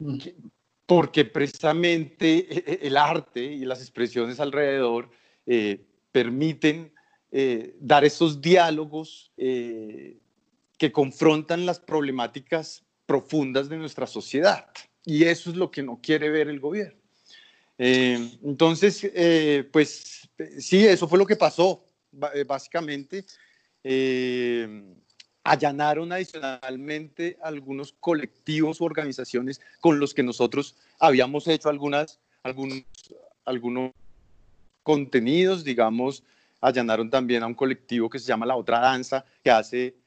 porque 0.85 1.25
precisamente 1.25 2.47
e, 2.49 2.63
e, 2.65 2.87
el 2.87 2.97
arte 2.97 3.43
y 3.43 3.65
las 3.65 3.79
expresiones 3.79 4.39
alrededor 4.39 5.09
eh, 5.45 5.81
permiten 6.11 6.91
eh, 7.31 7.75
dar 7.79 8.05
esos 8.05 8.41
diálogos 8.41 9.31
que 10.83 10.91
confrontan 10.91 11.65
las 11.65 11.79
problemáticas 11.79 12.83
profundas 13.05 13.69
de 13.69 13.77
nuestra 13.77 14.05
sociedad. 14.05 14.67
Y 15.05 15.23
eso 15.23 15.49
es 15.49 15.55
lo 15.55 15.71
que 15.71 15.81
no 15.81 16.01
quiere 16.03 16.29
ver 16.29 16.49
el 16.49 16.59
gobierno. 16.59 16.99
Eh, 17.77 18.37
entonces, 18.43 19.09
eh, 19.13 19.65
pues 19.71 20.29
sí, 20.59 20.85
eso 20.85 21.07
fue 21.07 21.17
lo 21.17 21.25
que 21.25 21.37
pasó, 21.37 21.85
eh, 22.35 22.43
básicamente. 22.43 23.23
allanaron 25.41 26.11
adicionalmente 26.11 27.37
algunos 27.41 27.93
colectivos 28.01 28.81
o 28.81 28.83
organizaciones 28.83 29.61
con 29.79 30.01
los 30.01 30.13
que 30.13 30.23
nosotros 30.23 30.75
habíamos 30.99 31.47
hecho 31.47 31.69
algunas, 31.69 32.19
algunos, 32.43 32.83
algunos 33.45 33.93
contenidos, 34.83 35.63
digamos, 35.63 36.25
allanaron 36.59 37.09
también 37.09 37.41
a 37.41 37.47
un 37.47 37.53
colectivo 37.53 38.09
que 38.09 38.19
se 38.19 38.27
llama 38.27 38.45
La 38.45 38.57
Otra 38.57 38.81
Danza, 38.81 39.23
que 39.41 39.49
hace 39.49 40.02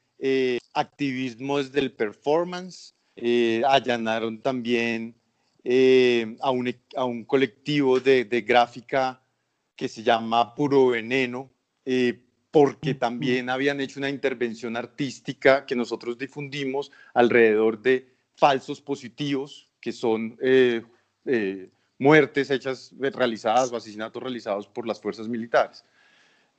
activismo 0.73 1.57
desde 1.57 1.79
el 1.79 1.91
performance, 1.91 2.93
allanaron 3.65 4.41
también 4.41 5.15
eh, 5.69 6.37
a, 6.39 6.49
un, 6.49 6.73
a, 6.95 7.03
un, 7.03 7.25
colectivo 7.25 7.99
de, 7.99 8.23
de, 8.23 8.41
gráfica 8.41 9.21
que 9.75 9.89
se 9.89 10.01
llama 10.01 10.55
Puro 10.55 10.87
Veneno, 10.87 11.51
eh, 11.83 12.21
porque 12.51 12.93
también 12.93 13.49
habían 13.49 13.81
hecho 13.81 13.99
una 13.99 14.09
intervención 14.09 14.77
artística 14.77 15.65
que 15.65 15.75
nosotros 15.75 16.17
difundimos 16.17 16.89
alrededor 17.13 17.81
de 17.81 18.07
falsos 18.35 18.79
positivos, 18.79 19.69
que 19.81 19.91
son 19.91 20.37
eh, 20.41 20.83
muertes 21.99 22.49
hechas, 22.49 22.93
realizadas 22.97 23.69
o 23.69 23.75
asesinatos 23.75 24.23
realizados 24.23 24.67
por 24.67 24.87
las 24.87 25.01
fuerzas 25.01 25.27
militares. 25.27 25.83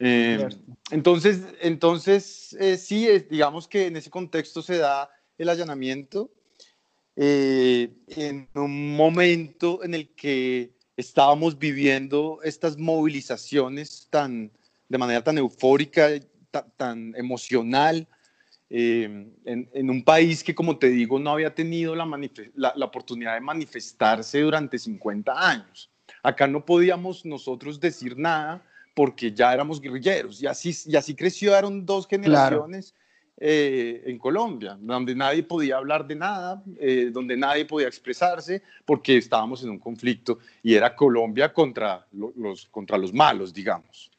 Entonces, 0.01 1.43
entonces 1.61 2.57
sí, 2.79 3.09
digamos 3.29 3.67
que 3.67 3.87
en 3.87 3.97
ese 3.97 4.11
contexto 4.11 4.63
se 4.63 4.79
da 4.79 5.11
el 5.39 5.49
allanamiento 5.49 6.31
eh, 7.21 7.91
en 8.07 8.49
un 8.55 8.95
momento 8.95 9.83
en 9.83 9.93
el 9.93 10.11
que 10.11 10.71
estábamos 10.97 11.59
viviendo 11.59 12.39
estas 12.45 12.79
movilizaciones 12.79 14.07
tan, 14.09 14.53
de 14.89 14.99
manera 14.99 15.25
tan 15.25 15.37
eufórica, 15.37 16.11
tan, 16.77 17.17
emocional, 17.17 18.07
eh, 18.71 19.27
en, 19.45 19.91
un 19.91 20.05
país 20.05 20.45
que, 20.45 20.55
como 20.55 20.79
te 20.79 20.91
digo, 20.91 21.19
no 21.19 21.33
había 21.33 21.53
tenido 21.53 21.97
la, 21.97 22.07
la, 22.55 22.87
oportunidad 22.87 23.35
de 23.35 23.41
manifestarse 23.41 24.41
durante 24.41 24.79
50 24.79 25.33
años. 25.51 25.91
Acá 26.23 26.47
no 26.47 26.65
podíamos 26.65 27.25
nosotros 27.25 27.81
decir 27.81 28.17
nada 28.17 28.63
porque 28.99 29.33
ya 29.33 29.55
éramos 29.55 29.81
guerrilleros 29.81 30.43
y 30.43 30.49
así, 30.49 30.75
y 30.87 30.97
así 30.97 31.15
crecieron 31.15 31.87
dos 31.87 32.09
generaciones. 32.09 32.97
Eh, 33.41 34.03
en 34.07 34.19
Colombia, 34.19 34.77
donde 34.81 35.15
nadie 35.15 35.45
podía 35.45 35.77
hablar 35.77 36.05
de 36.05 36.17
nada, 36.17 36.61
eh, 36.81 37.11
donde 37.13 37.37
nadie 37.37 37.65
podía 37.65 37.87
expresarse, 37.87 38.61
porque 38.85 39.17
estábamos 39.17 39.63
en 39.63 39.71
un 39.71 39.79
conflicto 39.79 40.41
y 40.65 40.75
era 40.75 40.97
Colombia 40.97 41.53
contra 41.53 42.05
los, 42.11 42.67
contra 42.67 42.99
los 42.99 43.15
malos, 43.15 43.55
digamos. 43.55 44.11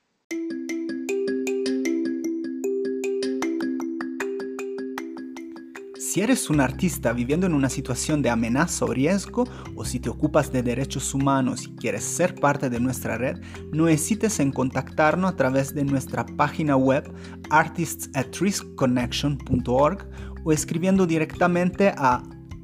Si 6.11 6.21
eres 6.21 6.49
un 6.49 6.59
artista 6.59 7.13
viviendo 7.13 7.45
en 7.45 7.53
una 7.53 7.69
situación 7.69 8.23
de 8.23 8.31
amenaza 8.31 8.83
o 8.83 8.87
riesgo, 8.87 9.43
o 9.75 9.85
si 9.85 9.99
te 9.99 10.09
ocupas 10.09 10.51
de 10.51 10.63
derechos 10.63 11.13
humanos 11.13 11.67
y 11.67 11.75
quieres 11.75 12.03
ser 12.03 12.33
parte 12.33 12.71
de 12.71 12.79
nuestra 12.79 13.15
red, 13.15 13.39
no 13.71 13.87
hesites 13.87 14.39
en 14.39 14.51
contactarnos 14.51 15.31
a 15.31 15.35
través 15.35 15.75
de 15.75 15.85
nuestra 15.85 16.25
página 16.25 16.75
web 16.75 17.13
artists@riskconnection.org 17.51 20.09
o 20.43 20.51
escribiendo 20.51 21.05
directamente 21.05 21.93
a 21.95 22.23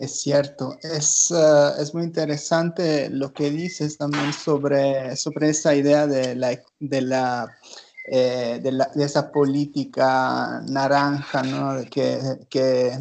Es 0.00 0.22
cierto, 0.22 0.78
es, 0.82 1.30
eh, 1.30 1.72
es, 1.78 1.92
muy 1.92 2.04
interesante 2.04 3.10
lo 3.10 3.34
que 3.34 3.50
dices 3.50 3.98
también 3.98 4.32
sobre, 4.32 5.14
sobre 5.14 5.50
esa 5.50 5.74
idea 5.74 6.06
de 6.06 6.34
la, 6.34 6.58
la, 6.78 7.54
eh, 8.06 8.60
de, 8.62 8.72
la 8.72 8.90
de, 8.94 9.04
esa 9.04 9.30
política 9.30 10.62
naranja 10.66 11.42
¿no? 11.42 11.84
que, 11.90 12.18
que, 12.48 12.98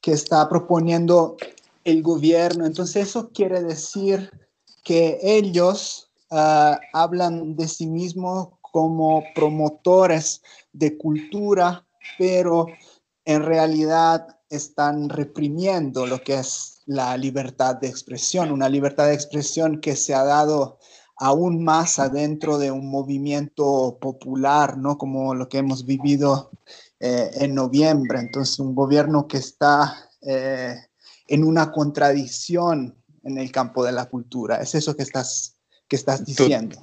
que, 0.00 0.12
está 0.12 0.48
proponiendo 0.48 1.36
el 1.82 2.00
gobierno. 2.00 2.64
Entonces 2.64 3.08
eso 3.08 3.30
quiere 3.30 3.64
decir 3.64 4.30
que 4.84 5.18
ellos 5.20 6.12
uh, 6.30 6.76
hablan 6.92 7.56
de 7.56 7.66
sí 7.66 7.88
mismos 7.88 8.50
como 8.60 9.24
promotores 9.34 10.42
de 10.72 10.96
cultura, 10.96 11.84
pero 12.16 12.68
en 13.24 13.42
realidad 13.42 14.35
están 14.50 15.08
reprimiendo 15.08 16.06
lo 16.06 16.20
que 16.20 16.38
es 16.38 16.82
la 16.86 17.16
libertad 17.16 17.76
de 17.76 17.88
expresión, 17.88 18.52
una 18.52 18.68
libertad 18.68 19.06
de 19.06 19.14
expresión 19.14 19.80
que 19.80 19.96
se 19.96 20.14
ha 20.14 20.24
dado 20.24 20.78
aún 21.18 21.64
más 21.64 21.98
adentro 21.98 22.58
de 22.58 22.70
un 22.70 22.88
movimiento 22.88 23.98
popular, 24.00 24.76
¿no? 24.76 24.98
Como 24.98 25.34
lo 25.34 25.48
que 25.48 25.58
hemos 25.58 25.84
vivido 25.84 26.50
eh, 27.00 27.30
en 27.34 27.54
noviembre. 27.54 28.20
Entonces, 28.20 28.58
un 28.58 28.74
gobierno 28.74 29.26
que 29.26 29.38
está 29.38 30.10
eh, 30.22 30.76
en 31.26 31.44
una 31.44 31.72
contradicción 31.72 32.94
en 33.24 33.38
el 33.38 33.50
campo 33.50 33.84
de 33.84 33.92
la 33.92 34.06
cultura. 34.06 34.60
Es 34.60 34.74
eso 34.74 34.96
que 34.96 35.02
estás, 35.02 35.56
que 35.88 35.96
estás 35.96 36.24
diciendo. 36.24 36.76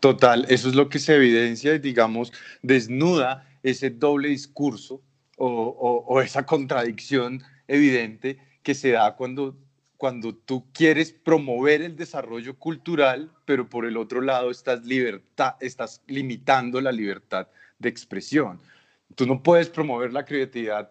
Total, 0.00 0.44
eso 0.48 0.68
es 0.68 0.74
lo 0.74 0.88
que 0.88 0.98
se 0.98 1.14
evidencia 1.14 1.78
digamos, 1.78 2.32
desnuda 2.62 3.46
ese 3.62 3.90
doble 3.90 4.28
discurso 4.28 5.02
o, 5.36 6.20
esa 6.22 6.46
contradicción 6.46 7.42
evidente 7.68 8.38
que 8.62 8.74
se 8.74 8.90
da 8.90 9.16
cuando, 9.16 9.56
cuando 9.96 10.34
tú 10.34 10.64
quieres 10.72 11.12
promover 11.12 11.82
el 11.82 11.96
desarrollo 11.96 12.58
cultural, 12.58 13.30
pero 13.44 13.68
por 13.68 13.86
el 13.86 13.96
otro 13.96 14.20
lado 14.20 14.50
estás, 14.50 14.84
libertad, 14.84 15.54
estás 15.60 16.02
limitando 16.06 16.80
la 16.80 16.92
libertad 16.92 17.48
de 17.78 17.88
expresión. 17.88 18.58
Tú 19.14 19.26
no 19.26 19.42
puedes 19.42 19.68
promover 19.68 20.12
la 20.12 20.24
creatividad 20.24 20.90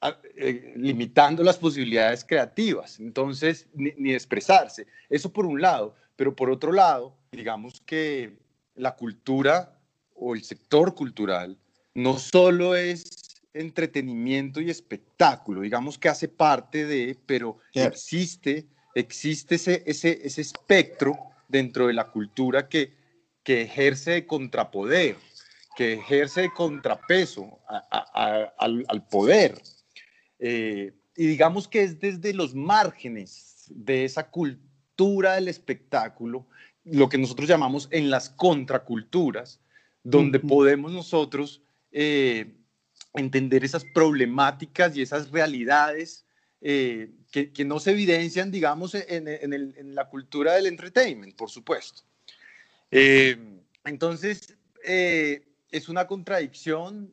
ah, 0.00 0.16
eh, 0.36 0.72
limitando 0.76 1.42
las 1.42 1.58
posibilidades 1.58 2.24
creativas, 2.24 3.00
entonces, 3.00 3.66
ni, 3.74 3.92
ni 3.96 4.14
expresarse. 4.14 4.86
Eso 5.08 5.32
por 5.32 5.46
un 5.46 5.60
lado, 5.60 5.94
pero 6.16 6.34
por 6.34 6.50
otro 6.50 6.72
lado, 6.72 7.16
digamos 7.32 7.80
que 7.80 8.38
la 8.76 8.96
cultura 8.96 9.76
o 10.14 10.34
el 10.34 10.42
sector 10.42 10.94
cultural 10.94 11.58
no 11.94 12.18
solo 12.18 12.76
es 12.76 13.19
entretenimiento 13.52 14.60
y 14.60 14.70
espectáculo, 14.70 15.62
digamos 15.62 15.98
que 15.98 16.08
hace 16.08 16.28
parte 16.28 16.86
de, 16.86 17.16
pero 17.26 17.58
existe, 17.74 18.66
existe 18.94 19.56
ese, 19.56 19.82
ese, 19.86 20.20
ese 20.22 20.40
espectro 20.40 21.18
dentro 21.48 21.88
de 21.88 21.94
la 21.94 22.10
cultura 22.10 22.68
que, 22.68 22.92
que 23.42 23.62
ejerce 23.62 24.12
de 24.12 24.26
contrapoder, 24.26 25.16
que 25.76 25.94
ejerce 25.94 26.42
de 26.42 26.52
contrapeso 26.52 27.58
al, 28.56 29.06
poder. 29.10 29.60
Eh, 30.38 30.92
y 31.16 31.26
digamos 31.26 31.68
que 31.68 31.82
es 31.82 31.98
desde 31.98 32.32
los 32.32 32.54
márgenes 32.54 33.66
de 33.70 34.04
esa 34.04 34.30
cultura 34.30 35.34
del 35.34 35.48
espectáculo, 35.48 36.46
lo 36.84 37.08
que 37.08 37.18
nosotros 37.18 37.48
llamamos 37.48 37.88
en 37.90 38.10
las 38.10 38.30
contraculturas, 38.30 39.60
donde 40.02 40.40
podemos 40.40 40.92
nosotros 40.92 41.62
eh, 41.92 42.59
entender 43.14 43.64
esas 43.64 43.84
problemáticas 43.84 44.96
y 44.96 45.02
esas 45.02 45.30
realidades 45.30 46.24
eh, 46.60 47.10
que, 47.30 47.64
no 47.64 47.80
se 47.80 47.92
evidencian, 47.92 48.50
digamos, 48.50 48.94
en, 48.94 49.94
la 49.94 50.08
cultura 50.08 50.54
del 50.54 50.66
entertainment, 50.66 51.34
por 51.36 51.50
supuesto. 51.50 52.02
Eh, 52.90 53.36
entonces, 53.84 54.56
es 54.84 55.88
una 55.88 56.06
contradicción, 56.06 57.12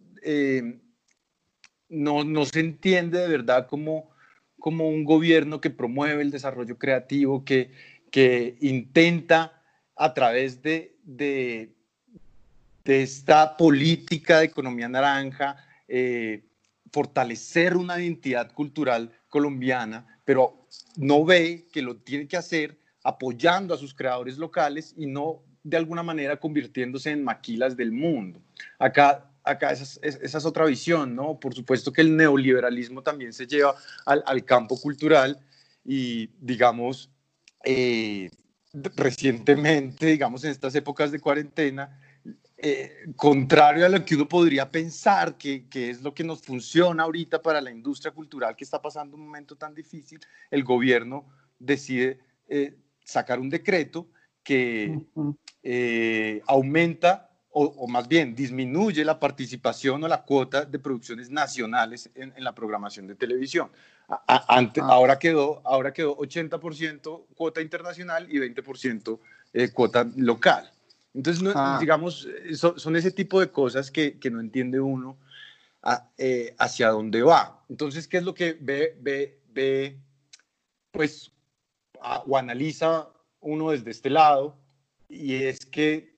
no, 1.89 2.46
se 2.46 2.60
entiende 2.60 3.20
de 3.20 3.27
verdad 3.27 3.68
como, 3.68 4.12
un 4.58 5.04
gobierno 5.06 5.62
que 5.62 5.70
promueve 5.70 6.22
el 6.22 6.32
desarrollo 6.32 6.77
creativo, 6.77 7.46
que, 7.46 7.72
intenta 8.60 9.62
a 9.96 10.13
través 10.13 10.62
de 10.62 11.75
esta 12.84 13.56
política 13.56 14.39
de 14.39 14.46
economía 14.46 14.89
naranja, 14.89 15.66
eh, 15.88 16.44
fortalecer 16.91 17.75
una 17.75 18.01
identidad 18.01 18.51
cultural 18.53 19.12
colombiana, 19.29 20.06
pero 20.25 20.67
no 20.96 21.25
ve 21.25 21.67
que 21.72 21.82
lo 21.82 21.98
tiene 21.98 22.27
que 22.27 22.38
hacer 22.38 22.77
apoyando 23.03 23.74
a 23.74 23.77
sus 23.77 23.94
creadores 23.94 24.38
locales 24.38 24.94
y 24.98 25.06
no 25.06 25.44
de 25.63 25.77
alguna 25.77 26.03
manera 26.03 26.38
convirtiéndose 26.38 27.12
en 27.12 27.24
maquilas 27.24 27.75
del 27.75 27.91
mundo. 27.91 28.41
Acá, 28.79 29.29
acá 29.44 29.72
esa, 29.72 30.00
es, 30.01 30.46
otra 30.46 30.65
visión, 30.65 31.15
¿no? 31.15 31.39
Por 31.39 31.53
supuesto 31.53 31.91
que 31.91 32.01
el 32.01 32.15
neoliberalismo 32.15 33.01
también 33.01 33.34
se 33.34 33.48
lleva 33.48 33.75
al, 34.06 34.46
campo 34.46 34.79
cultural 34.79 35.39
y, 35.84 36.29
digamos, 36.39 37.10
eh, 37.65 38.29
recientemente, 38.96 40.06
digamos, 40.06 40.44
en 40.44 40.51
estas 40.51 40.74
épocas 40.75 41.12
de 41.12 41.20
cuarentena, 41.20 42.00
eh, 42.59 43.05
contrario 43.15 43.85
a 43.85 43.89
lo 43.89 44.03
que 44.03 44.15
uno 44.15 44.27
podría 44.27 44.71
pensar 44.71 45.37
que, 45.37 45.67
que, 45.69 45.91
es 45.91 46.01
lo 46.01 46.15
que 46.15 46.23
nos 46.23 46.41
funciona 46.41 47.03
ahorita 47.03 47.39
para 47.39 47.61
la 47.61 47.69
industria 47.69 48.11
cultural 48.11 48.55
que 48.55 48.63
está 48.63 48.81
pasando 48.81 49.15
un 49.15 49.25
momento 49.25 49.55
tan 49.55 49.75
difícil, 49.75 50.19
el 50.49 50.63
gobierno 50.63 51.27
decide 51.59 52.19
eh, 52.47 52.75
sacar 53.05 53.39
un 53.39 53.51
decreto 53.51 54.07
que 54.41 54.99
eh, 55.61 56.41
aumenta 56.47 57.29
o, 57.49 57.63
o, 57.63 57.87
más 57.87 58.07
bien 58.07 58.33
disminuye 58.33 59.05
la 59.05 59.19
participación 59.19 60.03
o 60.03 60.07
la 60.07 60.23
cuota 60.23 60.65
de 60.65 60.79
producciones 60.79 61.29
nacionales 61.29 62.09
en, 62.15 62.33
en 62.35 62.43
la 62.43 62.55
programación 62.55 63.05
de 63.05 63.13
televisión. 63.13 63.69
Ah. 64.07 64.57
ahora, 64.83 65.19
quedó, 65.19 65.61
ahora 65.63 65.93
quedó 65.93 66.17
80% 66.17 67.25
cuota 67.35 67.61
internacional 67.61 68.25
y 68.31 68.39
20% 68.39 69.19
cuota 69.73 70.07
local. 70.15 70.71
Entonces, 71.17 71.51
ah. 71.55 71.77
digamos, 71.81 72.27
eh, 72.45 72.53
son, 72.53 72.95
ese 72.95 73.09
tipo 73.09 73.39
de 73.39 73.50
cosas 73.50 73.89
que, 73.89 74.19
que 74.19 74.29
no 74.29 74.39
entiende 74.39 74.79
uno 74.79 75.17
eh, 76.19 76.53
hacia 76.59 76.89
dónde 76.89 77.24
va. 77.24 77.65
Entonces, 77.69 78.07
¿qué 78.07 78.17
es 78.17 78.24
lo 78.24 78.36
que 78.36 78.55
ve, 78.59 78.95
ve, 79.01 79.39
ve 79.51 79.97
pues, 80.91 81.31
o 82.27 82.37
analiza 82.37 83.09
uno 83.39 83.72
desde 83.72 83.89
este 83.89 84.11
lado? 84.11 84.59
Y 85.09 85.33
es 85.33 85.65
que 85.65 86.15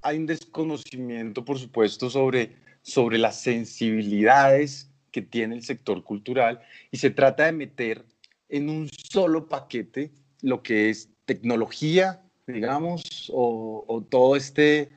hay 0.00 0.16
un 0.16 0.24
desconocimiento, 0.24 1.44
por 1.44 1.58
supuesto, 1.58 2.08
sobre, 2.08 2.56
sobre 2.80 3.18
las 3.18 3.38
sensibilidades 3.38 4.88
que 5.10 5.20
tiene 5.20 5.56
el 5.56 5.62
sector 5.62 6.02
cultural 6.04 6.62
y 6.90 6.96
se 6.96 7.10
trata 7.10 7.44
de 7.44 7.52
meter 7.52 8.02
en 8.48 8.70
un 8.70 8.88
solo 8.88 9.46
paquete 9.46 10.10
lo 10.40 10.62
que 10.62 10.88
es 10.88 11.10
tecnología, 11.26 12.22
digamos, 12.46 13.30
o, 13.32 14.04
todo 14.08 14.36
este, 14.36 14.90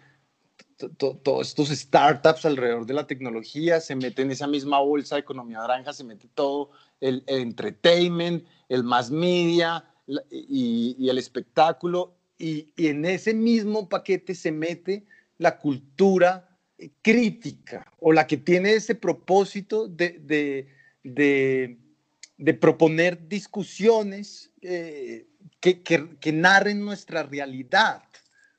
todos 0.98 1.48
estos 1.48 1.70
startups 1.70 2.46
alrededor 2.46 2.86
de 2.86 2.94
la 2.94 3.08
tecnología, 3.08 3.80
se 3.80 3.96
mete 3.96 4.22
en 4.24 4.32
esa 4.32 4.48
misma 4.48 4.80
bolsa 4.80 5.16
de 5.16 5.22
economía 5.22 5.60
naranja, 5.60 5.94
se 5.94 6.04
mete 6.04 6.28
todo 6.34 6.72
el, 7.00 7.24
entertainment, 7.28 8.46
el 8.70 8.84
mass 8.84 9.12
media 9.12 9.86
y, 10.30 11.08
el 11.10 11.18
espectáculo, 11.18 12.16
y, 12.38 12.72
en 12.78 13.06
ese 13.06 13.34
mismo 13.34 13.88
paquete 13.88 14.36
se 14.36 14.52
mete 14.52 15.06
la 15.38 15.58
cultura 15.60 16.50
crítica 17.02 17.92
o 18.00 18.12
la 18.12 18.28
que 18.28 18.38
tiene 18.38 18.74
ese 18.74 18.96
propósito 18.96 19.88
de, 19.88 20.68
de, 21.04 21.78
proponer 22.60 23.28
discusiones 23.30 24.52
eh, 24.62 25.26
que, 25.74 26.32
narren 26.32 26.84
nuestra 26.84 27.24
realidad 27.24 28.04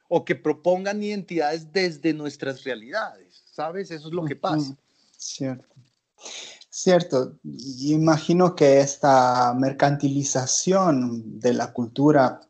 o 0.09 0.25
que 0.25 0.35
propongan 0.35 1.03
identidades 1.03 1.73
desde 1.73 2.13
nuestras 2.13 2.65
realidades, 2.65 3.45
¿sabes? 3.53 3.91
Eso 3.91 4.09
es 4.09 4.15
lo 4.15 4.25
que 4.25 4.37
pasa. 4.37 4.77
Cierto. 5.17 5.75
Cierto, 6.69 7.39
imagino 7.81 8.55
que 8.55 8.81
esta 8.81 9.55
mercantilización 9.55 11.41
de 11.41 11.55
la 11.55 11.73
cultura 11.73 12.41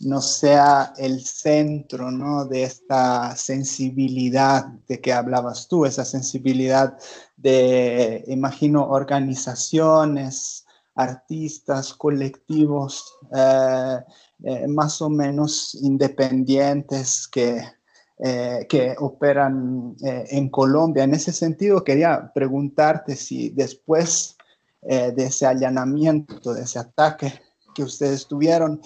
no 0.00 0.20
sea 0.20 0.92
el 0.98 1.24
centro 1.24 2.10
¿no? 2.10 2.44
de 2.44 2.64
esta 2.64 3.34
sensibilidad 3.34 4.66
de 4.86 5.00
que 5.00 5.12
hablabas 5.12 5.68
tú, 5.68 5.84
esa 5.84 6.04
sensibilidad 6.04 6.96
de, 7.36 8.24
imagino, 8.28 8.86
organizaciones, 8.86 10.65
artistas, 10.96 11.92
colectivos 11.92 13.18
eh, 13.34 13.98
eh, 14.44 14.66
más 14.66 15.00
o 15.02 15.10
menos 15.10 15.74
independientes 15.82 17.28
que, 17.28 17.62
eh, 18.18 18.66
que 18.68 18.96
operan 18.98 19.94
en 20.00 20.48
Colombia. 20.48 21.04
En 21.04 21.14
ese 21.14 21.32
sentido, 21.32 21.84
quería 21.84 22.32
preguntarte 22.34 23.14
si 23.14 23.50
después 23.50 24.36
de 24.82 25.24
ese 25.24 25.46
allanamiento, 25.46 26.54
de 26.54 26.62
ese 26.62 26.78
ataque 26.78 27.32
que 27.74 27.82
ustedes 27.82 28.26
tuvieron, 28.26 28.80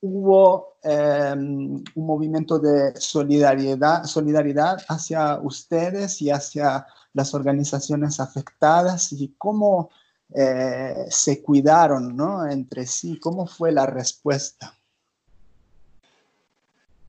hubo 0.00 0.76
em, 0.82 1.82
un 1.94 2.06
movimiento 2.06 2.58
de 2.60 2.94
solidaridad, 3.00 4.04
solidaridad 4.04 4.78
hacia 4.88 5.40
ustedes 5.40 6.22
y 6.22 6.30
hacia 6.30 6.86
las 7.12 7.34
organizaciones 7.34 8.20
afectadas 8.20 9.12
y 9.12 9.34
cómo 9.36 9.90
eh, 10.34 11.06
se 11.08 11.42
cuidaron 11.42 12.16
¿no? 12.16 12.48
entre 12.48 12.86
sí. 12.86 13.18
¿Cómo 13.18 13.46
fue 13.46 13.72
la 13.72 13.86
respuesta? 13.86 14.76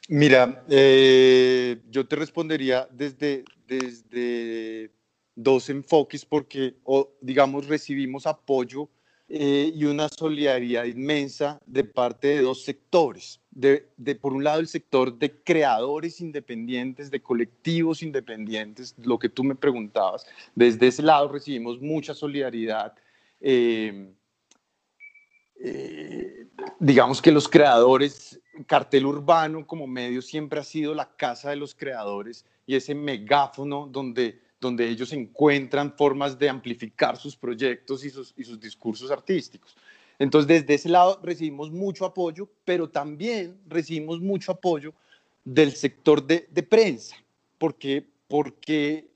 Mira, 0.08 0.64
eh, 0.68 1.82
yo 1.90 2.06
te 2.08 2.16
respondería 2.16 2.88
desde, 2.92 3.46
desde 3.68 4.92
dos 5.36 5.70
enfoques 5.70 6.26
porque, 6.26 6.76
digamos, 7.22 7.68
recibimos 7.68 8.28
apoyo 8.28 8.90
eh, 9.34 9.72
y 9.74 9.86
una 9.86 10.10
solidaridad 10.10 10.84
inmensa 10.84 11.62
de 11.66 11.86
parte 11.86 12.28
de 12.28 12.42
dos 12.42 12.64
sectores. 12.64 13.40
De, 13.50 13.88
por 14.20 14.34
un 14.34 14.44
lado, 14.44 14.60
el 14.60 14.68
sector 14.68 15.18
de 15.18 15.32
creadores 15.42 16.20
independientes, 16.20 17.10
de 17.10 17.22
colectivos 17.22 18.04
independientes, 18.04 18.94
lo 18.98 19.18
que 19.18 19.30
tú 19.30 19.46
me 19.46 19.56
preguntabas. 19.56 20.26
Desde 20.54 20.88
ese 20.88 21.04
lado 21.04 21.30
recibimos 21.30 21.80
mucha 21.80 22.14
solidaridad 22.14 22.94
eh, 23.42 24.14
eh, 25.64 26.48
digamos 26.80 27.22
que 27.22 27.32
los 27.32 27.48
creadores, 27.48 28.40
cartel 28.66 29.06
urbano 29.06 29.66
como 29.66 29.88
medio 29.88 30.22
siempre 30.22 30.60
ha 30.60 30.64
sido 30.64 30.94
la 30.94 31.16
casa 31.16 31.50
de 31.50 31.56
los 31.56 31.76
creadores 31.76 32.46
y 32.66 32.76
ese 32.76 32.96
megáfono 32.96 33.88
donde, 33.88 34.40
donde 34.60 34.88
ellos 34.88 35.12
encuentran 35.14 35.94
formas 35.96 36.38
de 36.38 36.50
amplificar 36.50 37.18
sus 37.18 37.36
proyectos 37.36 38.04
y 38.06 38.10
sus, 38.10 38.60
discursos 38.60 39.12
artísticos. 39.12 39.76
Entonces, 40.20 40.48
desde 40.48 40.76
ese 40.76 40.90
lado 40.90 41.20
recibimos 41.24 41.72
mucho 41.72 42.06
apoyo, 42.06 42.48
pero 42.64 42.90
también 42.90 43.60
recibimos 43.68 44.20
mucho 44.20 44.52
apoyo 44.52 44.94
del 45.44 45.74
sector 45.74 46.26
de, 46.26 46.48
de 46.52 46.64
prensa, 46.64 47.16
porque, 47.58 48.06
porque 48.28 49.11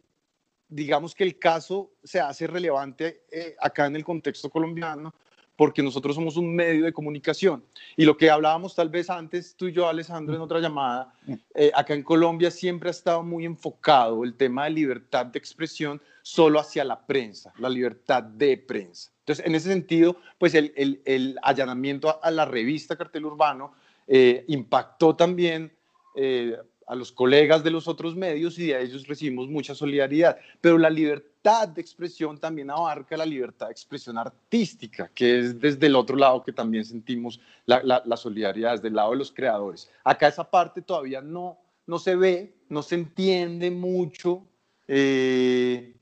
digamos 0.67 1.13
que 1.13 1.23
el 1.23 1.37
caso 1.37 1.91
se 2.03 2.19
hace 2.19 2.47
relevante 2.47 3.23
eh, 3.31 3.55
acá 3.59 3.85
en 3.85 3.95
el 3.95 4.03
contexto 4.03 4.49
colombiano 4.49 5.13
porque 5.55 5.81
nosotros 5.81 6.15
somos 6.15 6.37
un 6.37 6.53
medio 6.53 6.85
de 6.85 6.93
comunicación. 6.93 7.63
Y 7.95 8.05
lo 8.05 8.17
que 8.17 8.29
hablábamos 8.29 8.75
tal 8.75 8.89
vez 8.89 9.09
antes 9.09 9.55
tú 9.55 9.67
y 9.67 9.71
yo, 9.71 9.87
Alessandro, 9.87 10.35
en 10.35 10.41
otra 10.41 10.59
llamada, 10.59 11.13
eh, 11.53 11.71
acá 11.73 11.93
en 11.93 12.03
Colombia 12.03 12.51
siempre 12.51 12.89
ha 12.89 12.91
estado 12.91 13.23
muy 13.23 13.45
enfocado 13.45 14.23
el 14.23 14.35
tema 14.35 14.65
de 14.65 14.71
libertad 14.71 15.27
de 15.27 15.39
expresión 15.39 16.01
solo 16.21 16.59
hacia 16.59 16.83
la 16.83 17.05
prensa, 17.05 17.53
la 17.57 17.69
libertad 17.69 18.23
de 18.23 18.57
prensa. 18.57 19.11
Entonces, 19.19 19.45
en 19.45 19.55
ese 19.55 19.69
sentido, 19.69 20.17
pues 20.37 20.53
el, 20.55 20.73
el, 21.05 21.39
allanamiento 21.41 22.19
a, 22.21 22.31
la 22.31 22.45
revista 22.45 22.95
Cartel 22.95 23.25
Urbano 23.25 23.73
eh, 24.07 24.43
impactó 24.47 25.15
también 25.15 25.71
eh, 26.15 26.57
a 26.87 26.95
los 26.95 27.11
colegas 27.11 27.63
de 27.63 27.71
los 27.71 27.87
otros 27.87 28.15
medios 28.15 28.59
y 28.59 28.67
de 28.67 28.81
ellos 28.81 29.07
recibimos 29.07 29.47
mucha 29.47 29.73
solidaridad. 29.73 30.37
Pero 30.61 30.77
la 30.77 30.89
libertad 30.89 31.67
de 31.67 31.81
expresión 31.81 32.37
también 32.37 32.69
abarca 32.69 33.17
la 33.17 33.25
libertad 33.25 33.67
de 33.67 33.71
expresión 33.71 34.17
artística, 34.17 35.09
que 35.13 35.39
es 35.39 35.59
desde 35.59 35.87
el 35.87 35.95
otro 35.95 36.15
lado 36.15 36.43
que 36.43 36.53
también 36.53 36.85
sentimos 36.85 37.39
la, 37.65 37.81
la, 37.83 38.17
solidaridad, 38.17 38.73
desde 38.73 38.89
el 38.89 38.95
lado 38.95 39.11
de 39.11 39.17
los 39.17 39.31
creadores. 39.31 39.89
Acá 40.03 40.27
esa 40.27 40.49
parte 40.49 40.81
todavía 40.81 41.21
no, 41.21 41.57
no 41.87 41.99
se 41.99 42.15
ve, 42.15 42.55
no 42.69 42.83
se 42.83 42.95
entiende 42.95 43.71
mucho. 43.71 44.43
Eh, 44.87 45.95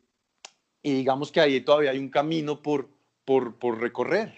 y 0.81 0.93
digamos 0.93 1.31
que 1.31 1.39
ahí 1.39 1.61
todavía 1.61 1.91
hay 1.91 1.99
un 1.99 2.09
camino 2.09 2.61
por, 2.61 2.89
por, 3.23 3.55
por 3.55 3.79
recorrer 3.79 4.33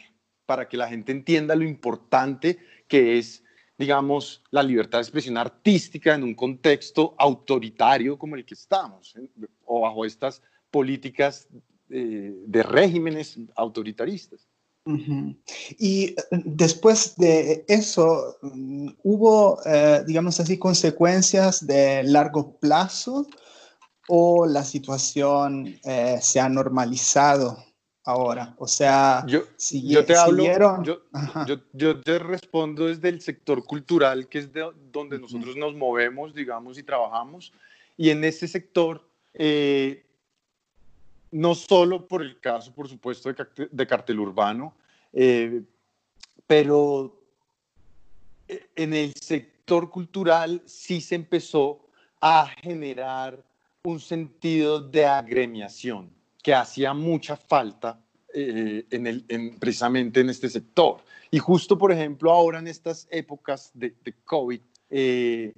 para 0.46 0.70
que 0.70 0.78
la 0.78 0.88
gente 0.88 1.12
entienda 1.12 1.56
lo 1.56 1.64
importante 1.64 2.60
que 2.88 3.18
es 3.18 3.45
digamos, 3.78 4.42
la 4.52 4.64
libertad 4.64 5.00
de 5.00 5.04
expresión 5.04 5.38
artística 5.38 6.16
en 6.16 6.24
un 6.24 6.34
contexto 6.34 7.14
autoritario 7.18 8.18
como 8.18 8.36
el 8.36 8.46
que 8.46 8.54
estamos, 8.54 9.16
o 9.66 9.82
bajo 9.82 10.06
estas 10.06 10.42
políticas 10.72 11.48
eh, 11.90 12.34
de 12.48 12.64
regímenes 12.64 13.38
autoritaristas. 13.56 14.48
Y 15.80 16.06
eh, 16.06 16.16
después 16.32 17.16
de 17.16 17.66
eso, 17.68 18.38
mm, 18.42 18.90
¿hubo, 19.04 19.60
eh, 19.66 20.04
digamos 20.06 20.40
así, 20.40 20.58
consecuencias 20.58 21.66
de 21.66 22.04
largo 22.04 22.58
plazo 22.58 23.28
o 24.08 24.46
la 24.46 24.64
situación 24.64 25.80
se 26.22 26.40
ha 26.40 26.48
normalizado 26.48 27.58
ahora? 28.06 28.56
O 28.58 28.68
sea, 28.68 29.26
yo, 29.28 29.42
yo 29.84 30.06
te 30.06 30.16
hablo, 30.16 30.44
yo, 31.74 32.02
te 32.02 32.20
respondo 32.20 32.86
desde 32.86 33.10
el 33.10 33.20
sector 33.20 33.66
cultural, 33.66 34.30
que 34.30 34.38
es 34.40 34.54
de 34.54 34.72
donde 34.92 35.20
nosotros 35.20 35.58
nos 35.58 35.76
movemos, 35.76 36.34
digamos, 36.34 36.78
y 36.78 36.84
trabajamos. 36.84 37.52
Y 37.98 38.12
en 38.12 38.24
ese 38.24 38.48
sector, 38.48 39.04
eh, 39.34 40.06
no 41.32 41.56
solo 41.56 42.08
por 42.08 42.22
el 42.22 42.40
caso, 42.40 42.74
por 42.74 42.88
supuesto, 42.88 43.34
de, 43.72 43.88
cartel 43.88 44.20
urbano, 44.20 44.76
eh, 45.12 45.64
pero 46.46 47.20
eh, 48.48 48.68
en 48.76 48.94
el 48.94 49.14
sector 49.16 49.90
cultural 49.90 50.62
sí 50.66 51.02
se 51.02 51.16
empezó 51.16 51.88
a 52.22 52.48
generar 52.62 53.44
un 53.84 54.00
sentido 54.00 54.80
de 54.80 55.06
agremiación 55.06 56.16
que 56.46 56.54
hacía 56.54 56.94
mucha 56.94 57.36
falta 57.36 58.00
eh, 58.32 58.86
en 58.92 59.08
el, 59.08 59.26
en, 59.30 59.58
precisamente 59.58 60.20
en 60.20 60.30
este 60.30 60.48
sector. 60.48 60.98
Y 61.32 61.40
justo, 61.40 61.76
por 61.76 61.92
ejemplo, 61.92 62.32
ahora 62.32 62.60
en 62.60 62.68
estas 62.68 63.08
épocas 63.10 63.72
de, 63.74 63.96
de 64.04 64.14
COVID, 64.24 64.62
eh, 64.92 65.56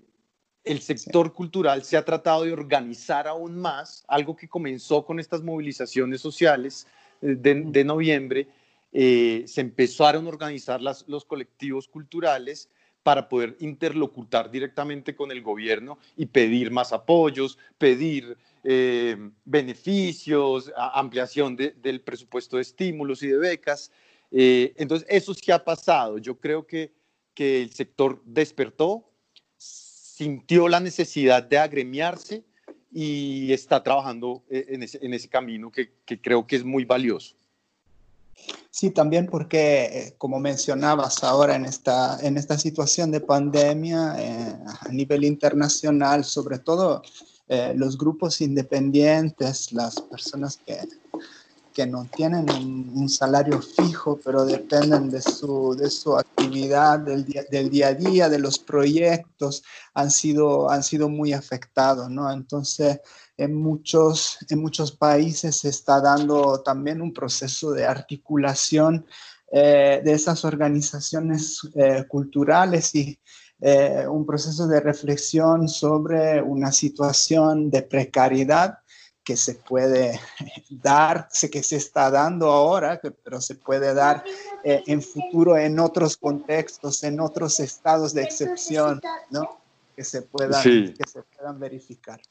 el 0.63 0.80
sector 0.80 1.34
cultural 1.34 1.84
se 1.84 1.97
ha 1.97 2.06
tratado 2.06 2.45
de 2.45 2.54
organizar 2.54 3.28
aún 3.28 3.58
más, 3.58 4.06
algo 4.08 4.34
que 4.34 4.47
comenzó 4.47 5.06
con 5.06 5.19
estas 5.19 5.43
movilizaciones 5.43 6.21
sociales 6.21 6.88
eh, 7.21 7.36
de, 7.38 7.63
de, 7.65 7.84
noviembre, 7.84 8.47
se 8.93 9.60
empezaron 9.60 10.26
a 10.26 10.30
organizar 10.30 10.82
las, 10.82 11.04
los 11.10 11.26
colectivos 11.26 11.89
culturales 11.89 12.69
para 13.08 13.30
poder 13.30 13.56
interlocutar 13.62 14.52
directamente 14.52 15.15
con 15.15 15.32
el 15.32 15.41
gobierno 15.41 15.98
y 16.17 16.26
pedir 16.26 16.72
más 16.72 16.91
apoyos, 16.91 17.58
pedir 17.78 18.38
eh, 18.65 19.15
beneficios, 19.46 20.70
ampliación 20.76 21.56
del 21.56 22.02
presupuesto 22.02 22.58
de 22.58 22.63
estímulos 22.63 23.24
y 23.24 23.28
de 23.28 23.38
becas. 23.38 23.93
Eh, 24.30 24.74
entonces, 24.76 25.08
eso 25.10 25.34
sí 25.34 25.54
ha 25.54 25.63
pasado. 25.63 26.17
Yo 26.17 26.38
creo 26.38 26.67
que, 26.67 26.91
que 27.34 27.62
el 27.62 27.72
sector 27.72 28.22
despertó, 28.26 29.10
sintió 29.56 30.67
la 30.67 30.82
necesidad 30.82 31.41
de 31.41 31.60
agremiarse 31.60 32.43
y 32.91 33.54
está 33.54 33.82
trabajando 33.82 34.43
eh, 34.50 34.65
en 35.00 35.13
ese, 35.13 35.30
camino 35.30 35.72
que 35.72 35.93
creo 36.22 36.46
que 36.46 36.58
es 36.58 36.65
muy 36.65 36.84
valioso. 36.84 37.38
Sí, 38.69 38.91
también 38.91 39.26
porque, 39.26 39.86
eh, 39.86 40.15
como 40.17 40.39
mencionabas 40.39 41.23
ahora 41.23 41.56
en 41.56 41.65
esta, 41.65 42.19
en 42.21 42.38
esta 42.38 42.58
situación 42.58 43.12
de 43.12 43.21
pandemia 43.21 44.15
eh, 44.19 44.56
a 44.82 44.89
nivel 44.89 45.23
internacional, 45.23 46.23
sobre 46.23 46.60
todo 46.60 47.02
eh, 47.47 47.73
los 47.76 47.97
grupos 47.97 48.41
independientes, 48.41 49.71
las 49.71 50.02
personas 50.02 50.60
que, 50.65 50.78
que 51.73 51.88
no 51.88 52.06
tienen 52.15 52.50
un, 52.52 53.10
salario 53.10 53.62
fijo, 53.62 54.19
pero 54.23 54.45
dependen 54.45 55.10
de 55.10 55.21
su, 55.21 55.76
de 55.76 55.89
su 55.89 56.15
actividad 56.15 56.37
del 56.49 57.25
día, 57.25 57.43
del 57.49 57.69
día 57.69 57.88
a 57.88 57.93
día, 57.93 58.29
de 58.29 58.39
los 58.39 58.60
proyectos, 58.60 59.63
han 59.93 60.12
sido, 60.12 60.69
han 60.69 60.83
sido 60.83 61.10
muy 61.10 61.33
afectados, 61.33 62.10
¿no? 62.10 62.31
Entonces, 62.31 62.99
en 63.38 63.55
muchos, 63.55 64.38
en 64.49 64.60
muchos 64.60 64.91
países 64.91 65.57
se 65.57 65.69
está 65.69 66.01
dando 66.01 66.62
también 66.63 67.01
un 67.01 67.13
proceso 67.13 67.71
de 67.71 67.86
articulación 67.86 69.05
eh, 69.51 70.01
de 70.03 70.12
esas 70.12 70.43
organizaciones 70.43 71.62
eh, 71.75 72.03
culturales 72.07 72.93
y 72.95 73.17
eh, 73.62 74.05
un 74.07 74.25
proceso 74.25 74.67
de 74.67 74.81
reflexión 74.81 75.69
sobre 75.69 76.41
una 76.41 76.71
situación 76.71 77.69
de 77.69 77.81
precariedad 77.83 78.79
que 79.23 79.36
se 79.36 79.55
puede 79.55 80.19
dar, 80.69 81.29
que 81.51 81.63
se 81.63 81.75
está 81.77 82.12
dando 82.12 82.47
ahora, 82.51 82.99
pero 83.23 83.41
se 83.41 83.55
puede 83.55 83.93
dar 83.93 84.23
en 84.63 85.02
futuro 85.02 85.58
en 85.58 85.80
otros 85.80 86.17
contextos, 86.17 87.04
en 87.04 87.20
otros 87.20 87.60
estados 87.60 88.13
de 88.13 88.24
excepción, 88.24 89.02
¿no? 89.30 89.60
Que 89.96 90.04
se 90.04 90.22
puedan, 90.22 90.63
que 90.63 91.08
se 91.08 91.24
puedan 91.24 91.60
verificar. 91.60 92.22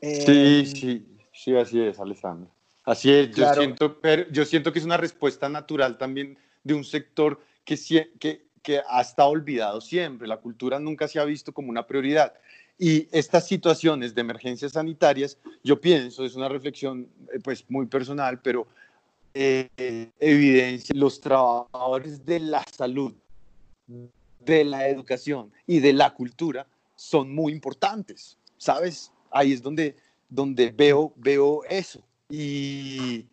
Sí, 0.00 0.60
em, 0.60 0.66
sí, 0.66 1.06
sí, 1.32 1.56
así 1.56 1.80
es, 1.80 1.98
Alessandro. 1.98 2.50
Así 2.84 3.12
es, 3.12 3.34
yo, 3.34 3.52
siento, 3.52 4.00
pero 4.00 4.28
yo 4.30 4.44
siento 4.44 4.72
que 4.72 4.78
es 4.78 4.84
una 4.84 4.96
respuesta 4.96 5.48
natural 5.48 5.98
también 5.98 6.38
de 6.62 6.74
un 6.74 6.84
sector 6.84 7.40
que, 7.64 7.76
que, 8.18 8.46
que 8.62 8.80
ha 8.88 9.00
estado 9.00 9.30
olvidado 9.30 9.80
siempre. 9.80 10.28
La 10.28 10.36
cultura 10.36 10.78
nunca 10.78 11.08
se 11.08 11.18
ha 11.18 11.24
visto 11.24 11.52
como 11.52 11.70
una 11.70 11.86
prioridad. 11.86 12.34
Y 12.78 13.08
estas 13.10 13.46
situaciones 13.46 14.14
de 14.14 14.20
emergencias 14.20 14.72
sanitarias, 14.72 15.38
yo 15.64 15.80
pienso, 15.80 16.24
es 16.24 16.36
una 16.36 16.48
reflexión 16.48 17.08
eh, 17.32 17.40
pues 17.42 17.64
muy 17.68 17.86
personal, 17.86 18.40
pero 18.40 18.66
eh, 19.36 20.10
evidencia 20.18 20.94
los 20.96 21.20
trabajadores 21.20 22.24
de 22.24 22.40
la 22.40 22.64
salud, 22.76 23.14
de 24.40 24.64
la 24.64 24.88
educación 24.88 25.52
y 25.66 25.80
de 25.80 25.92
la 25.92 26.14
cultura 26.14 26.66
son 26.94 27.34
muy 27.34 27.52
importantes, 27.52 28.38
¿sabes? 28.56 29.12
ahí 29.30 29.52
es 29.52 29.62
donde, 29.62 29.96
donde 30.28 30.70
veo, 30.70 31.12
veo 31.16 31.62
eso. 31.68 32.02
Y, 32.28 33.26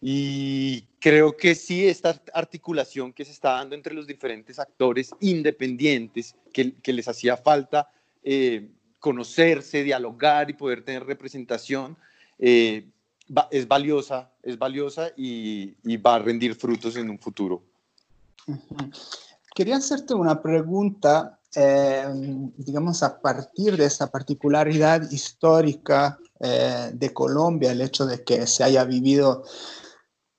y 0.00 0.82
creo 0.98 1.36
que 1.36 1.54
sí, 1.54 1.86
esta 1.86 2.20
articulación 2.32 3.12
que 3.12 3.24
se 3.24 3.32
está 3.32 3.52
dando 3.52 3.74
entre 3.74 3.94
los 3.94 4.06
diferentes 4.06 4.58
actores 4.58 5.10
independientes, 5.20 6.34
que, 6.52 6.74
que 6.74 6.92
les 6.92 7.08
hacía 7.08 7.36
falta 7.36 7.90
eh, 8.22 8.68
conocerse, 8.98 9.82
dialogar 9.82 10.48
y 10.48 10.54
poder 10.54 10.84
tener 10.84 11.04
representación, 11.04 11.96
eh, 12.38 12.86
es 13.50 13.68
valiosa, 13.68 14.30
es 14.42 14.58
valiosa 14.58 15.10
y, 15.16 15.74
va 15.98 16.16
a 16.16 16.18
rendir 16.18 16.54
frutos 16.54 16.96
en 16.96 17.10
un 17.10 17.18
futuro. 17.18 17.62
Quería 19.54 19.76
hacerte 19.76 20.14
una 20.14 20.40
pregunta 20.40 21.38
eh, 21.54 22.06
digamos, 22.56 23.02
a 23.02 23.20
partir 23.20 23.76
de 23.76 23.84
esa 23.84 24.10
particularidad 24.10 25.10
histórica 25.10 26.18
eh, 26.40 26.90
de 26.94 27.12
Colombia, 27.12 27.72
el 27.72 27.82
hecho 27.82 28.06
de 28.06 28.24
que 28.24 28.46
se 28.46 28.64
haya 28.64 28.84
vivido 28.84 29.44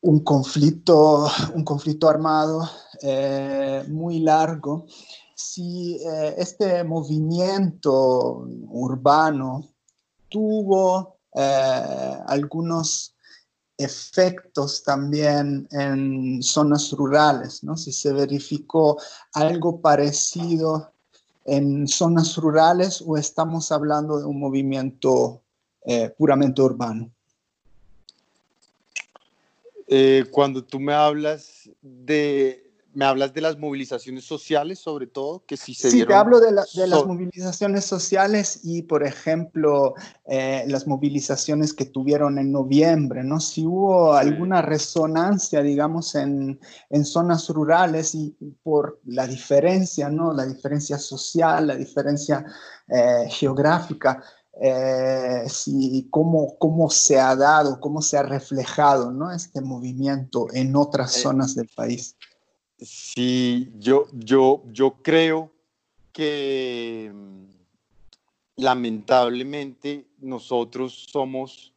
un 0.02 0.22
conflicto, 0.22 1.30
un 1.54 1.64
conflicto 1.64 2.10
armado 2.10 2.68
eh, 3.02 3.84
muy 3.90 4.20
largo, 4.20 4.88
si 5.36 6.00
este 6.38 6.84
movimiento 6.84 8.48
urbano 8.70 9.68
tuvo 10.30 11.18
algunos 11.36 13.16
efectos 13.78 14.84
también 14.84 15.68
en 15.72 16.44
zonas 16.44 16.92
rurales, 16.92 17.64
¿no? 17.64 17.76
Si 17.76 17.92
se 17.92 18.14
verificó 18.14 18.98
algo 19.34 19.82
parecido 19.82 20.94
en 21.46 21.88
zonas 21.88 22.38
rurales 22.38 23.04
o 23.06 23.18
estamos 23.18 23.72
hablando 23.72 24.20
de 24.20 24.26
un 24.26 24.40
movimiento 24.40 25.42
eh, 25.86 26.14
puramente 26.18 26.62
urbano? 26.62 27.12
Eh, 29.88 30.26
cuando 30.32 30.64
tú 30.64 30.80
me 30.80 30.94
hablas 30.94 31.70
de 31.82 32.63
me 32.94 33.06
hablas 33.06 33.34
de 33.34 33.42
las 33.42 33.58
movilizaciones 33.58 34.26
sociales, 34.26 34.80
sobre 34.80 35.08
todo, 35.08 35.44
que 35.46 35.58
si 35.58 35.74
se 35.74 35.90
Sí, 35.90 36.06
te 36.06 36.14
hablo 36.14 36.40
de, 36.40 36.52
de 36.52 36.88
las 36.88 37.06
movilizaciones 37.06 37.86
sociales 37.86 38.60
y, 38.64 38.84
por 38.84 39.06
ejemplo, 39.06 39.96
eh, 40.26 40.64
las 40.68 40.88
movilizaciones 40.88 41.74
que 41.74 41.86
tuvieron 41.86 42.38
en 42.38 42.52
noviembre, 42.52 43.24
¿no? 43.24 43.40
Si 43.40 43.66
hubo 43.66 44.14
alguna 44.14 44.62
resonancia, 44.62 45.62
digamos, 45.62 46.16
en, 46.16 46.60
en, 46.90 47.06
zonas 47.06 47.50
rurales 47.50 48.16
y 48.16 48.36
por 48.62 49.00
la 49.06 49.28
diferencia, 49.28 50.10
¿no? 50.10 50.34
La 50.34 50.46
diferencia 50.46 50.98
social, 50.98 51.68
la 51.68 51.76
diferencia 51.76 52.46
eh, 52.88 53.28
geográfica. 53.30 54.24
Eh, 54.62 55.46
si, 55.50 56.08
cómo, 56.12 56.58
cómo 56.60 56.90
se 56.90 57.20
ha 57.20 57.36
dado, 57.36 57.80
cómo 57.80 58.04
se 58.04 58.20
ha 58.20 58.24
reflejado 58.24 59.12
¿no? 59.12 59.32
este 59.32 59.62
movimiento 59.62 60.46
en 60.54 60.76
otras 60.76 61.12
zonas 61.12 61.56
del 61.56 61.70
país. 61.76 62.16
Sí, 62.80 63.72
yo, 63.78 64.08
yo, 64.14 64.64
yo 64.72 64.96
creo 65.02 65.52
que 66.12 67.12
mm, 67.14 67.46
lamentablemente 68.58 70.08
nosotros 70.20 71.08
somos 71.10 71.74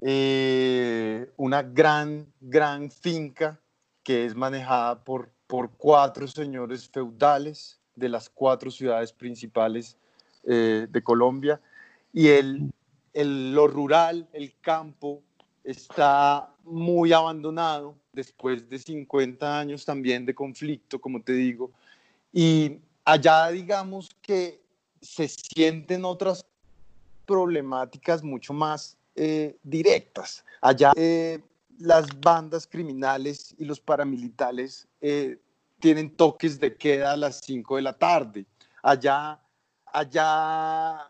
eh, 0.00 1.30
una 1.36 1.62
gran, 1.62 2.32
gran 2.40 2.90
finca 2.90 3.60
que 4.02 4.24
es 4.24 4.34
manejada 4.34 5.02
por, 5.04 5.30
por 5.46 5.70
cuatro 5.72 6.26
señores 6.26 6.88
feudales 6.88 7.80
de 7.94 8.08
las 8.08 8.28
cuatro 8.30 8.70
ciudades 8.70 9.12
principales 9.12 9.96
eh, 10.44 10.86
de 10.88 11.02
Colombia. 11.02 11.60
Y 12.12 12.28
el, 12.28 12.72
el, 13.12 13.52
lo 13.52 13.66
rural, 13.66 14.28
el 14.32 14.54
campo, 14.60 15.22
está 15.64 16.54
muy 16.64 17.12
abandonado 17.12 17.96
después 18.18 18.68
de 18.68 18.80
50 18.80 19.60
años 19.60 19.84
también 19.84 20.26
de 20.26 20.34
conflicto, 20.34 21.00
como 21.00 21.22
te 21.22 21.34
digo, 21.34 21.70
y 22.32 22.80
allá 23.04 23.48
digamos 23.50 24.10
que 24.20 24.60
se 25.00 25.28
sienten 25.28 26.04
otras 26.04 26.44
problemáticas 27.24 28.24
mucho 28.24 28.52
más 28.52 28.96
eh, 29.14 29.56
directas. 29.62 30.44
Allá 30.60 30.90
eh, 30.96 31.38
las 31.78 32.08
bandas 32.18 32.66
criminales 32.66 33.54
y 33.56 33.64
los 33.64 33.78
paramilitares 33.78 34.88
eh, 35.00 35.38
tienen 35.78 36.10
toques 36.10 36.58
de 36.58 36.74
queda 36.76 37.12
a 37.12 37.16
las 37.16 37.40
5 37.44 37.76
de 37.76 37.82
la 37.82 37.92
tarde. 37.92 38.46
Allá, 38.82 39.40
allá 39.86 41.08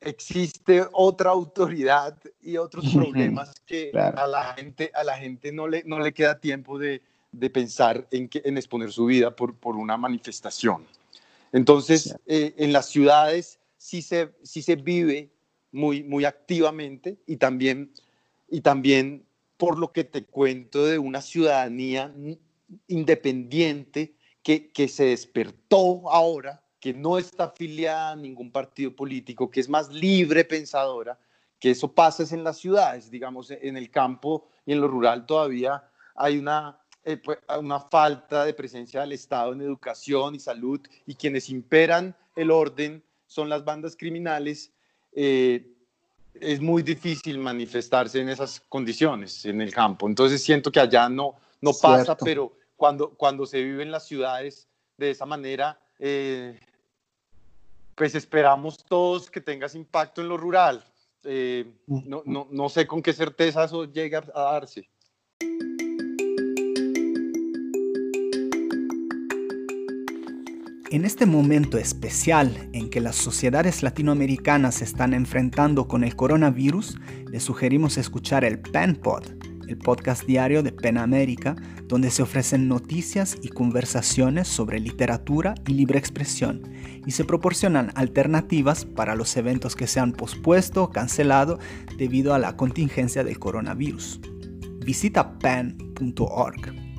existe 0.00 0.84
otra 0.92 1.30
autoridad 1.30 2.16
y 2.40 2.56
otros 2.56 2.84
problemas 2.94 3.60
que 3.66 3.90
a, 3.94 4.26
la 4.26 4.54
gente, 4.54 4.90
a 4.94 5.04
la 5.04 5.16
gente 5.16 5.52
no 5.52 5.68
le, 5.68 5.82
no 5.84 6.00
le 6.00 6.12
queda 6.12 6.40
tiempo 6.40 6.78
de, 6.78 7.02
de 7.32 7.50
pensar 7.50 8.06
en, 8.10 8.28
que, 8.28 8.42
en 8.44 8.56
exponer 8.56 8.92
su 8.92 9.06
vida 9.06 9.34
por, 9.34 9.56
por 9.56 9.76
una 9.76 9.96
manifestación. 9.96 10.86
Entonces, 11.52 12.16
eh, 12.26 12.54
en 12.58 12.72
las 12.72 12.88
ciudades 12.88 13.60
sí 13.76 14.02
se, 14.02 14.32
sí 14.42 14.62
se 14.62 14.76
vive 14.76 15.30
muy, 15.72 16.02
muy 16.02 16.24
activamente 16.24 17.18
y 17.26 17.36
también, 17.36 17.92
y 18.48 18.60
también 18.60 19.26
por 19.56 19.78
lo 19.78 19.92
que 19.92 20.04
te 20.04 20.24
cuento 20.24 20.86
de 20.86 20.98
una 20.98 21.20
ciudadanía 21.20 22.14
independiente 22.88 24.14
que, 24.42 24.70
que 24.70 24.88
se 24.88 25.04
despertó 25.06 26.10
ahora 26.10 26.62
que 26.80 26.94
no 26.94 27.18
está 27.18 27.44
afiliada 27.44 28.12
a 28.12 28.16
ningún 28.16 28.50
partido 28.50 28.96
político, 28.96 29.50
que 29.50 29.60
es 29.60 29.68
más 29.68 29.90
libre 29.90 30.44
pensadora, 30.44 31.18
que 31.58 31.70
eso 31.70 31.92
pasa 31.92 32.24
en 32.34 32.42
las 32.42 32.56
ciudades, 32.58 33.10
digamos, 33.10 33.50
en 33.50 33.76
el 33.76 33.90
campo 33.90 34.48
y 34.64 34.72
en 34.72 34.80
lo 34.80 34.88
rural 34.88 35.26
todavía 35.26 35.84
hay 36.14 36.38
una, 36.38 36.78
eh, 37.04 37.18
pues, 37.18 37.38
una 37.58 37.80
falta 37.80 38.44
de 38.44 38.54
presencia 38.54 39.02
del 39.02 39.12
Estado 39.12 39.52
en 39.52 39.60
educación 39.60 40.34
y 40.34 40.40
salud 40.40 40.80
y 41.06 41.14
quienes 41.14 41.50
imperan 41.50 42.16
el 42.34 42.50
orden 42.50 43.02
son 43.26 43.48
las 43.48 43.64
bandas 43.64 43.94
criminales. 43.94 44.72
Eh, 45.12 45.66
es 46.34 46.60
muy 46.60 46.82
difícil 46.82 47.38
manifestarse 47.38 48.20
en 48.20 48.30
esas 48.30 48.60
condiciones 48.60 49.44
en 49.44 49.60
el 49.60 49.72
campo. 49.72 50.08
Entonces 50.08 50.42
siento 50.42 50.72
que 50.72 50.80
allá 50.80 51.08
no, 51.08 51.34
no 51.60 51.72
pasa, 51.72 52.16
pero 52.16 52.52
cuando, 52.76 53.10
cuando 53.10 53.44
se 53.44 53.62
vive 53.62 53.82
en 53.82 53.90
las 53.90 54.06
ciudades 54.06 54.68
de 54.96 55.10
esa 55.10 55.26
manera, 55.26 55.78
eh, 55.98 56.58
pues 58.00 58.14
esperamos 58.14 58.82
todos 58.82 59.30
que 59.30 59.42
tengas 59.42 59.74
impacto 59.74 60.22
en 60.22 60.28
lo 60.30 60.38
rural. 60.38 60.82
Eh, 61.22 61.70
no, 61.86 62.22
no, 62.24 62.48
no, 62.50 62.68
sé 62.70 62.86
con 62.86 63.02
qué 63.02 63.12
certeza 63.12 63.64
eso 63.64 63.84
llega 63.84 64.24
a 64.34 64.40
darse. 64.40 64.88
En 70.90 71.04
este 71.04 71.26
momento 71.26 71.76
especial 71.76 72.70
en 72.72 72.88
que 72.88 73.02
las 73.02 73.16
sociedades 73.16 73.82
latinoamericanas 73.82 74.76
se 74.76 74.84
están 74.84 75.12
enfrentando 75.12 75.86
con 75.86 76.02
el 76.02 76.16
coronavirus, 76.16 76.96
les 77.30 77.42
sugerimos 77.42 77.98
escuchar 77.98 78.46
el 78.46 78.60
PenPod, 78.60 79.26
el 79.70 79.78
podcast 79.78 80.24
diario 80.24 80.64
de 80.64 80.72
PEN 80.72 80.98
América, 80.98 81.54
donde 81.84 82.10
se 82.10 82.22
ofrecen 82.22 82.66
noticias 82.66 83.36
y 83.40 83.48
conversaciones 83.48 84.48
sobre 84.48 84.80
literatura 84.80 85.54
y 85.66 85.74
libre 85.74 85.98
expresión, 85.98 86.68
y 87.06 87.12
se 87.12 87.24
proporcionan 87.24 87.92
alternativas 87.94 88.84
para 88.84 89.14
los 89.14 89.36
eventos 89.36 89.76
que 89.76 89.86
se 89.86 90.00
han 90.00 90.12
pospuesto 90.12 90.82
o 90.82 90.90
cancelado 90.90 91.60
debido 91.96 92.34
a 92.34 92.40
la 92.40 92.56
contingencia 92.56 93.22
del 93.22 93.38
coronavirus. 93.38 94.20
Visita 94.84 95.38
pen.org. 95.38 96.90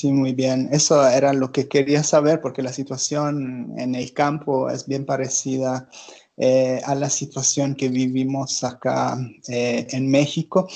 Sí, 0.00 0.10
muy 0.12 0.32
bien. 0.32 0.68
Eso 0.72 1.06
era 1.06 1.32
lo 1.32 1.52
que 1.52 1.68
quería 1.68 2.02
saber 2.02 2.40
porque 2.40 2.62
la 2.62 2.72
situación 2.72 3.74
en 3.76 3.94
el 3.94 4.14
campo 4.14 4.70
es 4.70 4.86
bien 4.86 5.04
parecida 5.04 5.90
eh, 6.42 6.80
a 6.86 6.94
la 6.94 7.10
situación 7.10 7.74
que 7.74 7.90
vivimos 7.90 8.64
acá 8.64 9.18
eh, 9.46 9.86
en 9.90 10.10
México. 10.10 10.66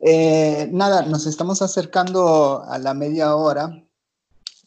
Eh, 0.00 0.68
nada, 0.72 1.02
nos 1.02 1.28
estamos 1.28 1.62
acercando 1.62 2.64
a 2.64 2.80
la 2.80 2.94
media 2.94 3.36
hora 3.36 3.80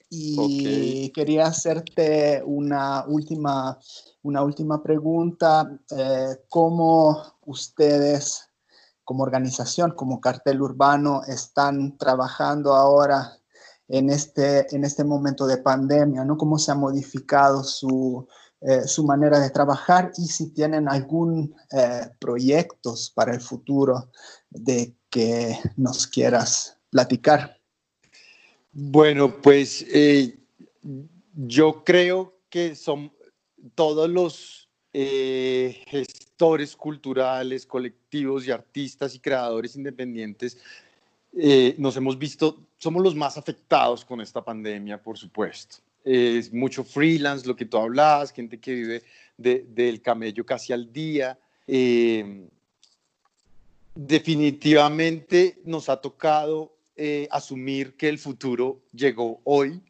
y 0.10 1.10
quería 1.10 1.48
hacerte 1.48 2.42
una 2.46 3.04
última, 3.10 3.78
una 4.24 4.42
última 4.42 4.82
pregunta. 4.82 5.70
¿Cómo 6.48 7.24
ustedes, 7.46 8.50
como 9.04 9.24
organización, 9.24 9.92
como 9.92 10.22
cartel 10.22 10.62
urbano, 10.62 11.24
están 11.28 11.98
trabajando 11.98 12.74
ahora 12.74 13.38
en 13.90 14.10
este, 14.10 14.74
en 14.74 14.86
este 14.86 15.04
momento 15.04 15.46
de 15.46 15.58
pandemia? 15.58 16.24
¿no? 16.24 16.38
¿Cómo 16.38 16.58
se 16.58 16.72
ha 16.72 16.76
modificado 16.76 17.66
su, 17.66 18.26
eh, 18.60 18.88
su 18.88 19.04
manera 19.04 19.39
de 19.39 19.52
trabajar 19.52 20.12
y 20.17 20.26
si 20.26 20.50
tienen 20.52 20.89
algún 20.89 21.56
eh, 21.72 22.10
proyectos 22.17 23.12
para 23.13 23.32
el 23.36 23.39
futuro 23.39 24.10
de 24.50 24.96
que 25.12 25.56
nos 25.76 26.08
quieras 26.08 26.76
platicar. 26.89 27.60
Bueno, 28.72 29.39
pues 29.43 29.86
eh, 29.93 30.39
yo 31.36 31.84
creo 31.84 32.39
que 32.50 32.76
son 32.76 33.12
todos 33.76 34.10
los 34.10 34.63
gestores 34.91 36.76
culturales, 36.76 37.67
colectivos 37.67 38.48
y 38.48 38.52
artistas 38.52 39.13
y 39.13 39.20
creadores 39.20 39.76
independientes 39.76 40.58
nos 41.78 41.96
hemos 41.96 42.17
visto, 42.17 42.58
somos 42.80 43.04
los 43.04 43.13
más 43.13 43.38
afectados 43.38 44.04
con 44.04 44.22
esta 44.22 44.43
pandemia, 44.43 45.00
por 45.00 45.15
supuesto 45.15 45.78
es 46.08 46.54
mucho 46.54 46.86
freelance, 46.86 47.46
lo 47.46 47.56
que 47.56 47.65
tú 47.65 47.78
hablabas, 47.78 48.32
gente 48.32 48.60
que 48.60 48.74
vive 48.74 49.04
del 49.38 50.02
camello 50.02 50.46
casi 50.46 50.72
al 50.72 50.91
día. 50.91 51.38
Eh, 51.67 52.48
definitivamente 53.93 55.60
nos 55.65 55.89
ha 55.89 56.00
tocado 56.00 56.78
eh, 56.96 57.28
asumir 57.30 57.98
que 57.98 58.08
el 58.08 58.17
futuro 58.17 58.84
llegó 58.93 59.41
hoy 59.43 59.82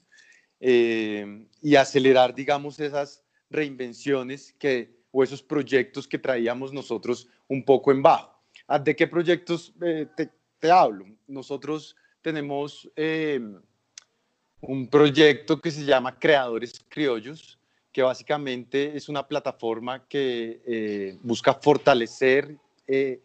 eh, 0.59 1.45
y 1.61 1.75
acelerar, 1.75 2.33
digamos, 2.33 2.79
esas 2.79 3.23
reinvenciones 3.51 4.55
que, 4.57 4.97
o 5.11 5.23
esos 5.23 5.43
proyectos 5.43 6.07
que 6.07 6.17
traíamos 6.17 6.73
nosotros 6.73 7.27
un 7.47 7.63
poco 7.63 7.91
en 7.91 8.01
bajo. 8.01 8.33
Ah, 8.67 8.79
¿De 8.79 8.95
qué 8.95 9.07
proyectos 9.07 9.73
te, 9.79 10.31
te, 10.59 10.71
hablo? 10.71 11.05
Nosotros 11.27 11.95
tenemos 12.21 12.89
un 14.61 14.87
proyecto 14.87 15.61
que 15.61 15.71
se 15.71 15.85
llama 15.85 16.17
Creadores 16.17 16.83
Criollos, 16.89 17.59
que 17.91 18.01
básicamente 18.01 18.95
es 18.95 19.09
una 19.09 19.27
plataforma 19.27 20.07
que 20.07 20.61
eh, 20.65 21.17
busca 21.21 21.53
fortalecer 21.53 22.55
eh, 22.87 23.19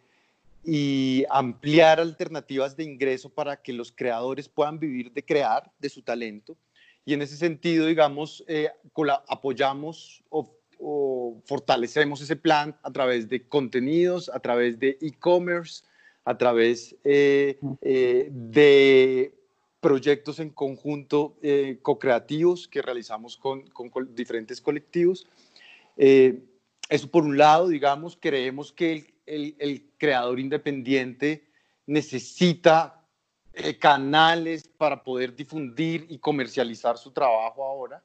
y 0.63 1.25
ampliar 1.29 1.99
alternativas 1.99 2.75
de 2.75 2.83
ingreso 2.83 3.29
para 3.29 3.61
que 3.61 3.73
los 3.73 3.91
creadores 3.91 4.47
puedan 4.47 4.79
vivir 4.79 5.11
de 5.11 5.23
crear, 5.23 5.71
de 5.79 5.89
su 5.89 6.01
talento. 6.01 6.55
Y 7.05 7.13
en 7.13 7.21
ese 7.21 7.35
sentido, 7.35 7.85
digamos, 7.85 8.43
eh, 8.47 8.69
apoyamos 9.27 10.23
o 10.29 10.49
fortalecemos 11.45 12.21
ese 12.21 12.35
plan 12.35 12.75
a 12.83 12.91
través 12.91 13.29
de 13.29 13.47
contenidos, 13.47 14.29
a 14.29 14.39
través 14.39 14.79
de 14.79 14.97
e-commerce, 15.01 15.83
a 16.25 16.37
través 16.37 16.95
de 17.03 19.33
proyectos 19.83 20.39
en 20.39 20.49
conjunto 20.49 21.37
eh, 21.43 21.77
co-creativos 21.83 22.67
que 22.67 22.81
realizamos 22.81 23.37
con, 23.37 23.65
diferentes 24.15 24.59
colectivos. 24.59 25.27
eso 25.95 27.11
por 27.11 27.23
un 27.23 27.37
lado, 27.37 27.67
digamos, 27.67 28.17
creemos 28.19 28.71
que 28.71 29.13
el, 29.27 29.91
creador 29.99 30.39
independiente 30.39 31.47
necesita 31.85 32.99
canales 33.79 34.67
para 34.67 35.03
poder 35.03 35.35
difundir 35.35 36.07
y 36.09 36.17
comercializar 36.17 36.97
su 36.97 37.11
trabajo 37.11 37.63
ahora. 37.63 38.03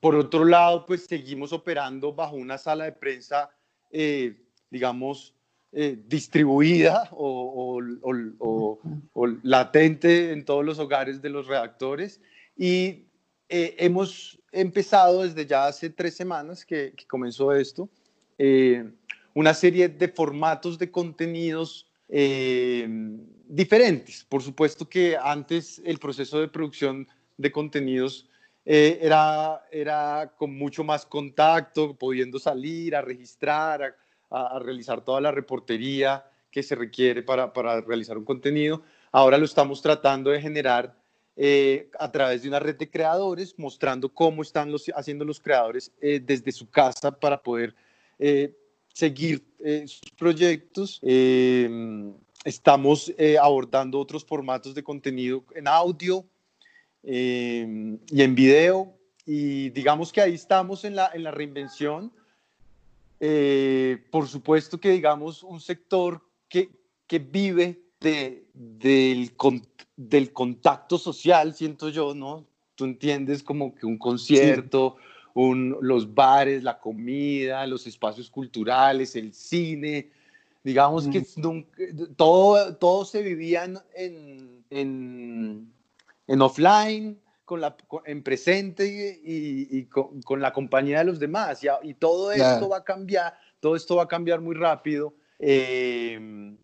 por 0.00 0.16
otro 0.16 0.44
lado, 0.44 0.84
pues 0.84 1.06
seguimos 1.06 1.52
operando 1.52 2.12
bajo 2.12 2.34
una 2.34 2.58
sala 2.58 2.84
de 2.84 2.92
prensa, 2.92 3.50
digamos, 4.70 5.34
eh, 5.72 5.96
distribuida 6.08 7.08
o, 7.12 7.80
latente 9.44 10.32
en 10.32 10.44
todos 10.44 10.64
los 10.64 10.80
hogares 10.80 11.22
de 11.22 11.30
los 11.30 11.46
redactores 11.46 12.20
y 12.56 13.04
eh, 13.48 13.76
hemos 13.78 14.40
empezado 14.50 15.22
desde 15.22 15.46
ya 15.46 15.68
hace 15.68 15.88
tres 15.88 16.16
semanas 16.16 16.64
que, 16.64 16.92
comenzó 17.08 17.52
esto, 17.52 17.88
eh, 18.36 18.84
una 19.32 19.54
serie 19.54 19.88
de 19.88 20.08
formatos 20.08 20.76
de 20.76 20.90
contenidos 20.90 21.86
diferentes. 23.46 24.26
Por 24.28 24.42
supuesto 24.42 24.88
que 24.88 25.16
antes 25.16 25.80
el 25.84 26.00
proceso 26.00 26.40
de 26.40 26.48
producción 26.48 27.06
de 27.36 27.52
contenidos 27.52 28.28
era, 28.64 29.62
era 29.70 30.32
con 30.36 30.58
mucho 30.58 30.82
más 30.82 31.06
contacto, 31.06 31.94
pudiendo 31.94 32.40
salir 32.40 32.96
a 32.96 33.02
registrar, 33.02 33.82
a, 33.84 33.94
realizar 34.60 35.04
toda 35.04 35.20
la 35.20 35.32
reportería 35.32 36.24
que 36.50 36.62
se 36.62 36.74
requiere 36.74 37.22
para, 37.22 37.52
para, 37.52 37.80
realizar 37.80 38.18
un 38.18 38.24
contenido. 38.24 38.82
Ahora 39.12 39.38
lo 39.38 39.44
estamos 39.44 39.82
tratando 39.82 40.30
de 40.30 40.40
generar 40.40 40.94
eh, 41.36 41.90
a 41.98 42.10
través 42.10 42.42
de 42.42 42.48
una 42.48 42.58
red 42.58 42.76
de 42.76 42.90
creadores, 42.90 43.58
mostrando 43.58 44.08
cómo 44.12 44.42
están 44.42 44.70
los, 44.70 44.90
haciendo 44.94 45.24
los 45.24 45.40
creadores 45.40 45.92
eh, 46.00 46.20
desde 46.22 46.52
su 46.52 46.68
casa 46.68 47.10
para 47.10 47.42
poder 47.42 47.74
eh, 48.18 48.54
seguir 48.92 49.44
sus 49.86 50.10
proyectos. 50.18 51.00
estamos 52.44 53.12
abordando 53.40 53.98
otros 53.98 54.24
formatos 54.24 54.74
de 54.74 54.82
contenido 54.82 55.44
en 55.54 55.68
audio 55.68 56.24
y 57.02 58.22
en 58.22 58.34
video. 58.34 58.94
Y 59.24 59.70
digamos 59.70 60.12
que 60.12 60.20
ahí 60.20 60.34
estamos 60.34 60.84
en 60.84 60.96
la, 60.96 61.10
en 61.14 61.22
la 61.22 61.30
reinvención 61.30 62.12
eh, 63.20 64.02
por 64.10 64.26
supuesto 64.26 64.80
que, 64.80 64.90
digamos, 64.90 65.42
un 65.42 65.60
sector 65.60 66.22
que, 66.48 66.70
que 67.06 67.18
vive 67.18 67.82
de, 68.00 68.48
del, 68.54 69.30
del 69.96 70.32
contacto 70.32 70.96
social, 70.96 71.54
siento 71.54 71.90
yo, 71.90 72.14
¿no? 72.14 72.46
Tú 72.74 72.86
entiendes 72.86 73.42
como 73.42 73.74
que 73.74 73.84
un 73.84 73.98
concierto, 73.98 74.96
un, 75.34 75.76
los 75.82 76.14
bares, 76.14 76.62
la 76.62 76.80
comida, 76.80 77.66
los 77.66 77.86
espacios 77.86 78.30
culturales, 78.30 79.14
el 79.14 79.34
cine, 79.34 80.10
digamos 80.64 81.06
que 81.08 81.26
todo, 82.16 82.74
todo 82.76 83.04
se 83.04 83.22
vivía 83.22 83.64
en, 83.94 84.64
en, 84.70 85.72
en 86.26 86.42
offline, 86.42 87.20
con 87.50 87.60
la, 87.60 87.76
en 88.04 88.22
presente 88.22 89.20
y, 89.24 89.86
con, 89.86 90.40
la 90.40 90.52
compañía 90.52 90.98
de 90.98 91.04
los 91.04 91.18
demás. 91.18 91.60
Y, 91.82 91.94
todo 91.94 92.30
esto 92.30 92.68
va 92.68 92.76
a 92.76 92.84
cambiar, 92.84 93.36
todo 93.58 93.74
esto 93.74 93.96
va 93.96 94.04
a 94.04 94.06
cambiar 94.06 94.40
muy 94.40 94.54
rápido, 94.54 95.16
em, 95.36 96.56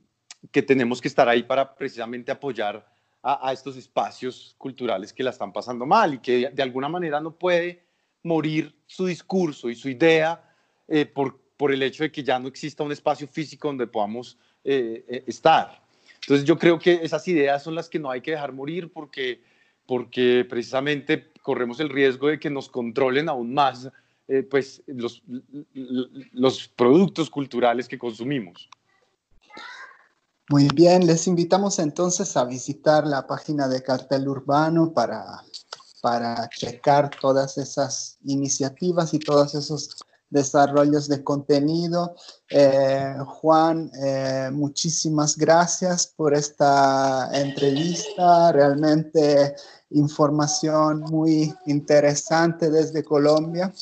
que 0.52 0.62
tenemos 0.62 1.00
que 1.00 1.08
estar 1.08 1.28
ahí 1.28 1.42
para 1.42 1.74
precisamente 1.74 2.30
apoyar 2.30 2.86
a, 3.20 3.52
estos 3.52 3.76
espacios 3.76 4.54
culturales 4.58 5.12
que 5.12 5.24
la 5.24 5.30
están 5.30 5.52
pasando 5.52 5.84
mal 5.86 6.14
y 6.14 6.18
que 6.18 6.50
de, 6.50 6.62
alguna 6.62 6.88
manera 6.88 7.20
no 7.20 7.36
puede 7.36 7.82
morir 8.22 8.72
su 8.86 9.06
discurso 9.06 9.68
y 9.68 9.74
su 9.74 9.88
idea 9.88 10.40
eh, 10.86 11.04
por, 11.04 11.36
por 11.56 11.72
el 11.72 11.82
hecho 11.82 12.04
de 12.04 12.12
que 12.12 12.22
ya 12.22 12.38
no 12.38 12.46
exista 12.46 12.84
un 12.84 12.92
espacio 12.92 13.26
físico 13.26 13.66
donde 13.66 13.88
podamos 13.88 14.38
eh, 14.62 15.04
eh, 15.08 15.24
estar. 15.26 15.82
Entonces 16.22 16.46
yo 16.46 16.56
creo 16.56 16.78
que 16.78 17.00
esas 17.02 17.26
ideas 17.26 17.64
son 17.64 17.74
las 17.74 17.88
que 17.88 17.98
no 17.98 18.08
hay 18.08 18.20
que 18.20 18.30
dejar 18.30 18.52
morir 18.52 18.92
porque 18.92 19.42
porque 19.86 20.46
precisamente 20.48 21.32
corremos 21.42 21.80
el 21.80 21.88
riesgo 21.88 22.28
de 22.28 22.40
que 22.40 22.50
nos 22.50 22.68
controlen 22.68 23.28
aún 23.28 23.54
más 23.54 23.88
eh, 24.28 24.42
pues, 24.42 24.82
los, 24.86 26.68
productos 26.76 27.30
culturales 27.30 27.86
que 27.86 27.98
consumimos. 27.98 28.68
Muy 30.48 30.68
bien, 30.74 31.06
les 31.06 31.26
invitamos 31.26 31.78
entonces 31.78 32.36
a 32.36 32.44
visitar 32.44 33.06
la 33.06 33.26
página 33.26 33.68
de 33.68 33.82
Cartel 33.82 34.28
Urbano 34.28 34.92
para, 34.92 35.42
para 36.02 36.48
checar 36.48 37.10
todas 37.20 37.58
esas 37.58 38.18
iniciativas 38.24 39.14
y 39.14 39.18
todos 39.18 39.54
esos 39.54 39.96
desarrollos 40.30 41.08
de 41.08 41.22
contenido. 41.22 42.14
Eh, 42.50 43.14
Juan, 43.26 43.90
eh, 44.02 44.50
muchísimas 44.52 45.36
gracias 45.36 46.06
por 46.06 46.34
esta 46.34 47.30
entrevista. 47.32 48.52
Realmente 48.52 49.54
información 49.90 51.00
muy 51.00 51.52
interesante 51.66 52.70
desde 52.70 53.04
Colombia. 53.04 53.72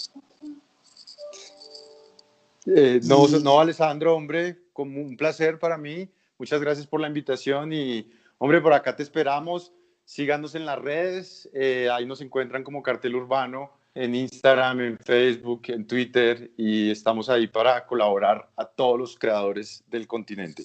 Eh, 2.66 3.00
no, 3.04 3.26
no, 3.28 3.61
Alessandro, 3.61 4.16
hombre, 4.16 4.59
como 4.72 5.00
un 5.00 5.16
placer 5.16 5.59
para 5.59 5.76
mí. 5.76 6.09
Muchas 6.38 6.61
gracias 6.61 6.87
por 6.87 7.00
la 7.00 7.09
invitación 7.09 7.72
y, 7.72 8.11
hombre, 8.38 8.61
por 8.61 8.72
acá 8.72 8.96
te 8.96 9.02
esperamos. 9.02 9.72
Síganos 10.07 10.54
en 10.54 10.66
las 10.66 10.78
redes, 10.78 11.48
ahí 11.90 12.04
nos 12.04 12.20
encuentran 12.20 12.62
como 12.62 12.83
Cartel 12.83 13.16
Urbano 13.16 13.70
en 13.94 14.14
Instagram, 14.14 14.80
en 14.80 14.98
Facebook, 14.98 15.62
en 15.68 15.87
Twitter 15.87 16.50
y 16.57 16.90
estamos 16.90 17.28
ahí 17.28 17.46
para 17.46 17.87
colaborar 17.87 18.50
a 18.57 18.64
todos 18.64 18.98
los 18.98 19.18
creadores 19.18 19.85
del 19.88 20.07
continente. 20.07 20.64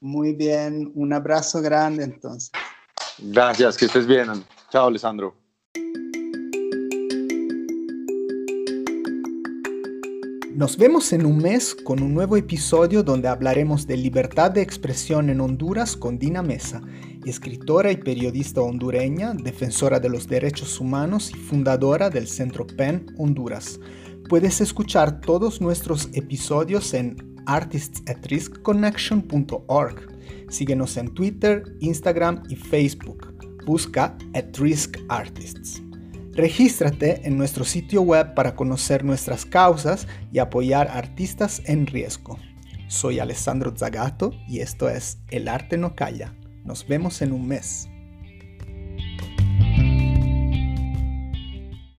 Muy 0.00 0.34
bien, 0.34 0.92
un 0.94 1.12
abrazo 1.12 1.62
grande 1.62 2.04
entonces. 2.04 2.50
Gracias, 3.18 3.76
que 3.76 3.86
estés 3.86 4.06
bien. 4.06 4.28
Chao, 4.70 4.88
Alessandro. 4.88 5.34
Nos 10.54 10.76
vemos 10.76 11.12
en 11.14 11.24
un 11.24 11.38
mes 11.38 11.74
con 11.74 12.02
un 12.02 12.12
nuevo 12.12 12.36
episodio 12.36 13.02
donde 13.02 13.28
hablaremos 13.28 13.86
de 13.86 13.96
libertad 13.96 14.50
de 14.50 14.60
expresión 14.60 15.30
en 15.30 15.40
Honduras 15.40 15.96
con 15.96 16.18
Dina 16.18 16.42
Mesa, 16.42 16.82
escritora 17.30 17.92
y 17.92 17.96
periodista 17.96 18.60
hondureña, 18.60 19.32
defensora 19.34 20.00
de 20.00 20.08
los 20.08 20.26
derechos 20.28 20.80
humanos 20.80 21.30
y 21.30 21.34
fundadora 21.34 22.10
del 22.10 22.26
Centro 22.28 22.66
PEN 22.66 23.06
Honduras. 23.18 23.78
Puedes 24.28 24.60
escuchar 24.60 25.20
todos 25.20 25.60
nuestros 25.60 26.08
episodios 26.12 26.94
en 26.94 27.32
artistsatriskconnection.org. 27.46 30.08
Síguenos 30.48 30.96
en 30.96 31.14
Twitter, 31.14 31.76
Instagram 31.80 32.42
y 32.48 32.56
Facebook. 32.56 33.32
Busca 33.66 34.16
At 34.34 34.56
Risk 34.58 34.98
Artists. 35.08 35.82
Regístrate 36.32 37.26
en 37.26 37.36
nuestro 37.36 37.64
sitio 37.64 38.02
web 38.02 38.34
para 38.34 38.54
conocer 38.54 39.04
nuestras 39.04 39.44
causas 39.44 40.06
y 40.32 40.38
apoyar 40.38 40.88
artistas 40.88 41.60
en 41.66 41.86
riesgo. 41.86 42.38
Soy 42.88 43.18
Alessandro 43.18 43.74
Zagato 43.76 44.32
y 44.48 44.60
esto 44.60 44.88
es 44.88 45.18
El 45.28 45.48
Arte 45.48 45.76
No 45.76 45.94
Calla. 45.94 46.34
Nos 46.64 46.86
vemos 46.86 47.22
en 47.22 47.32
un 47.32 47.46
mes. 47.46 47.91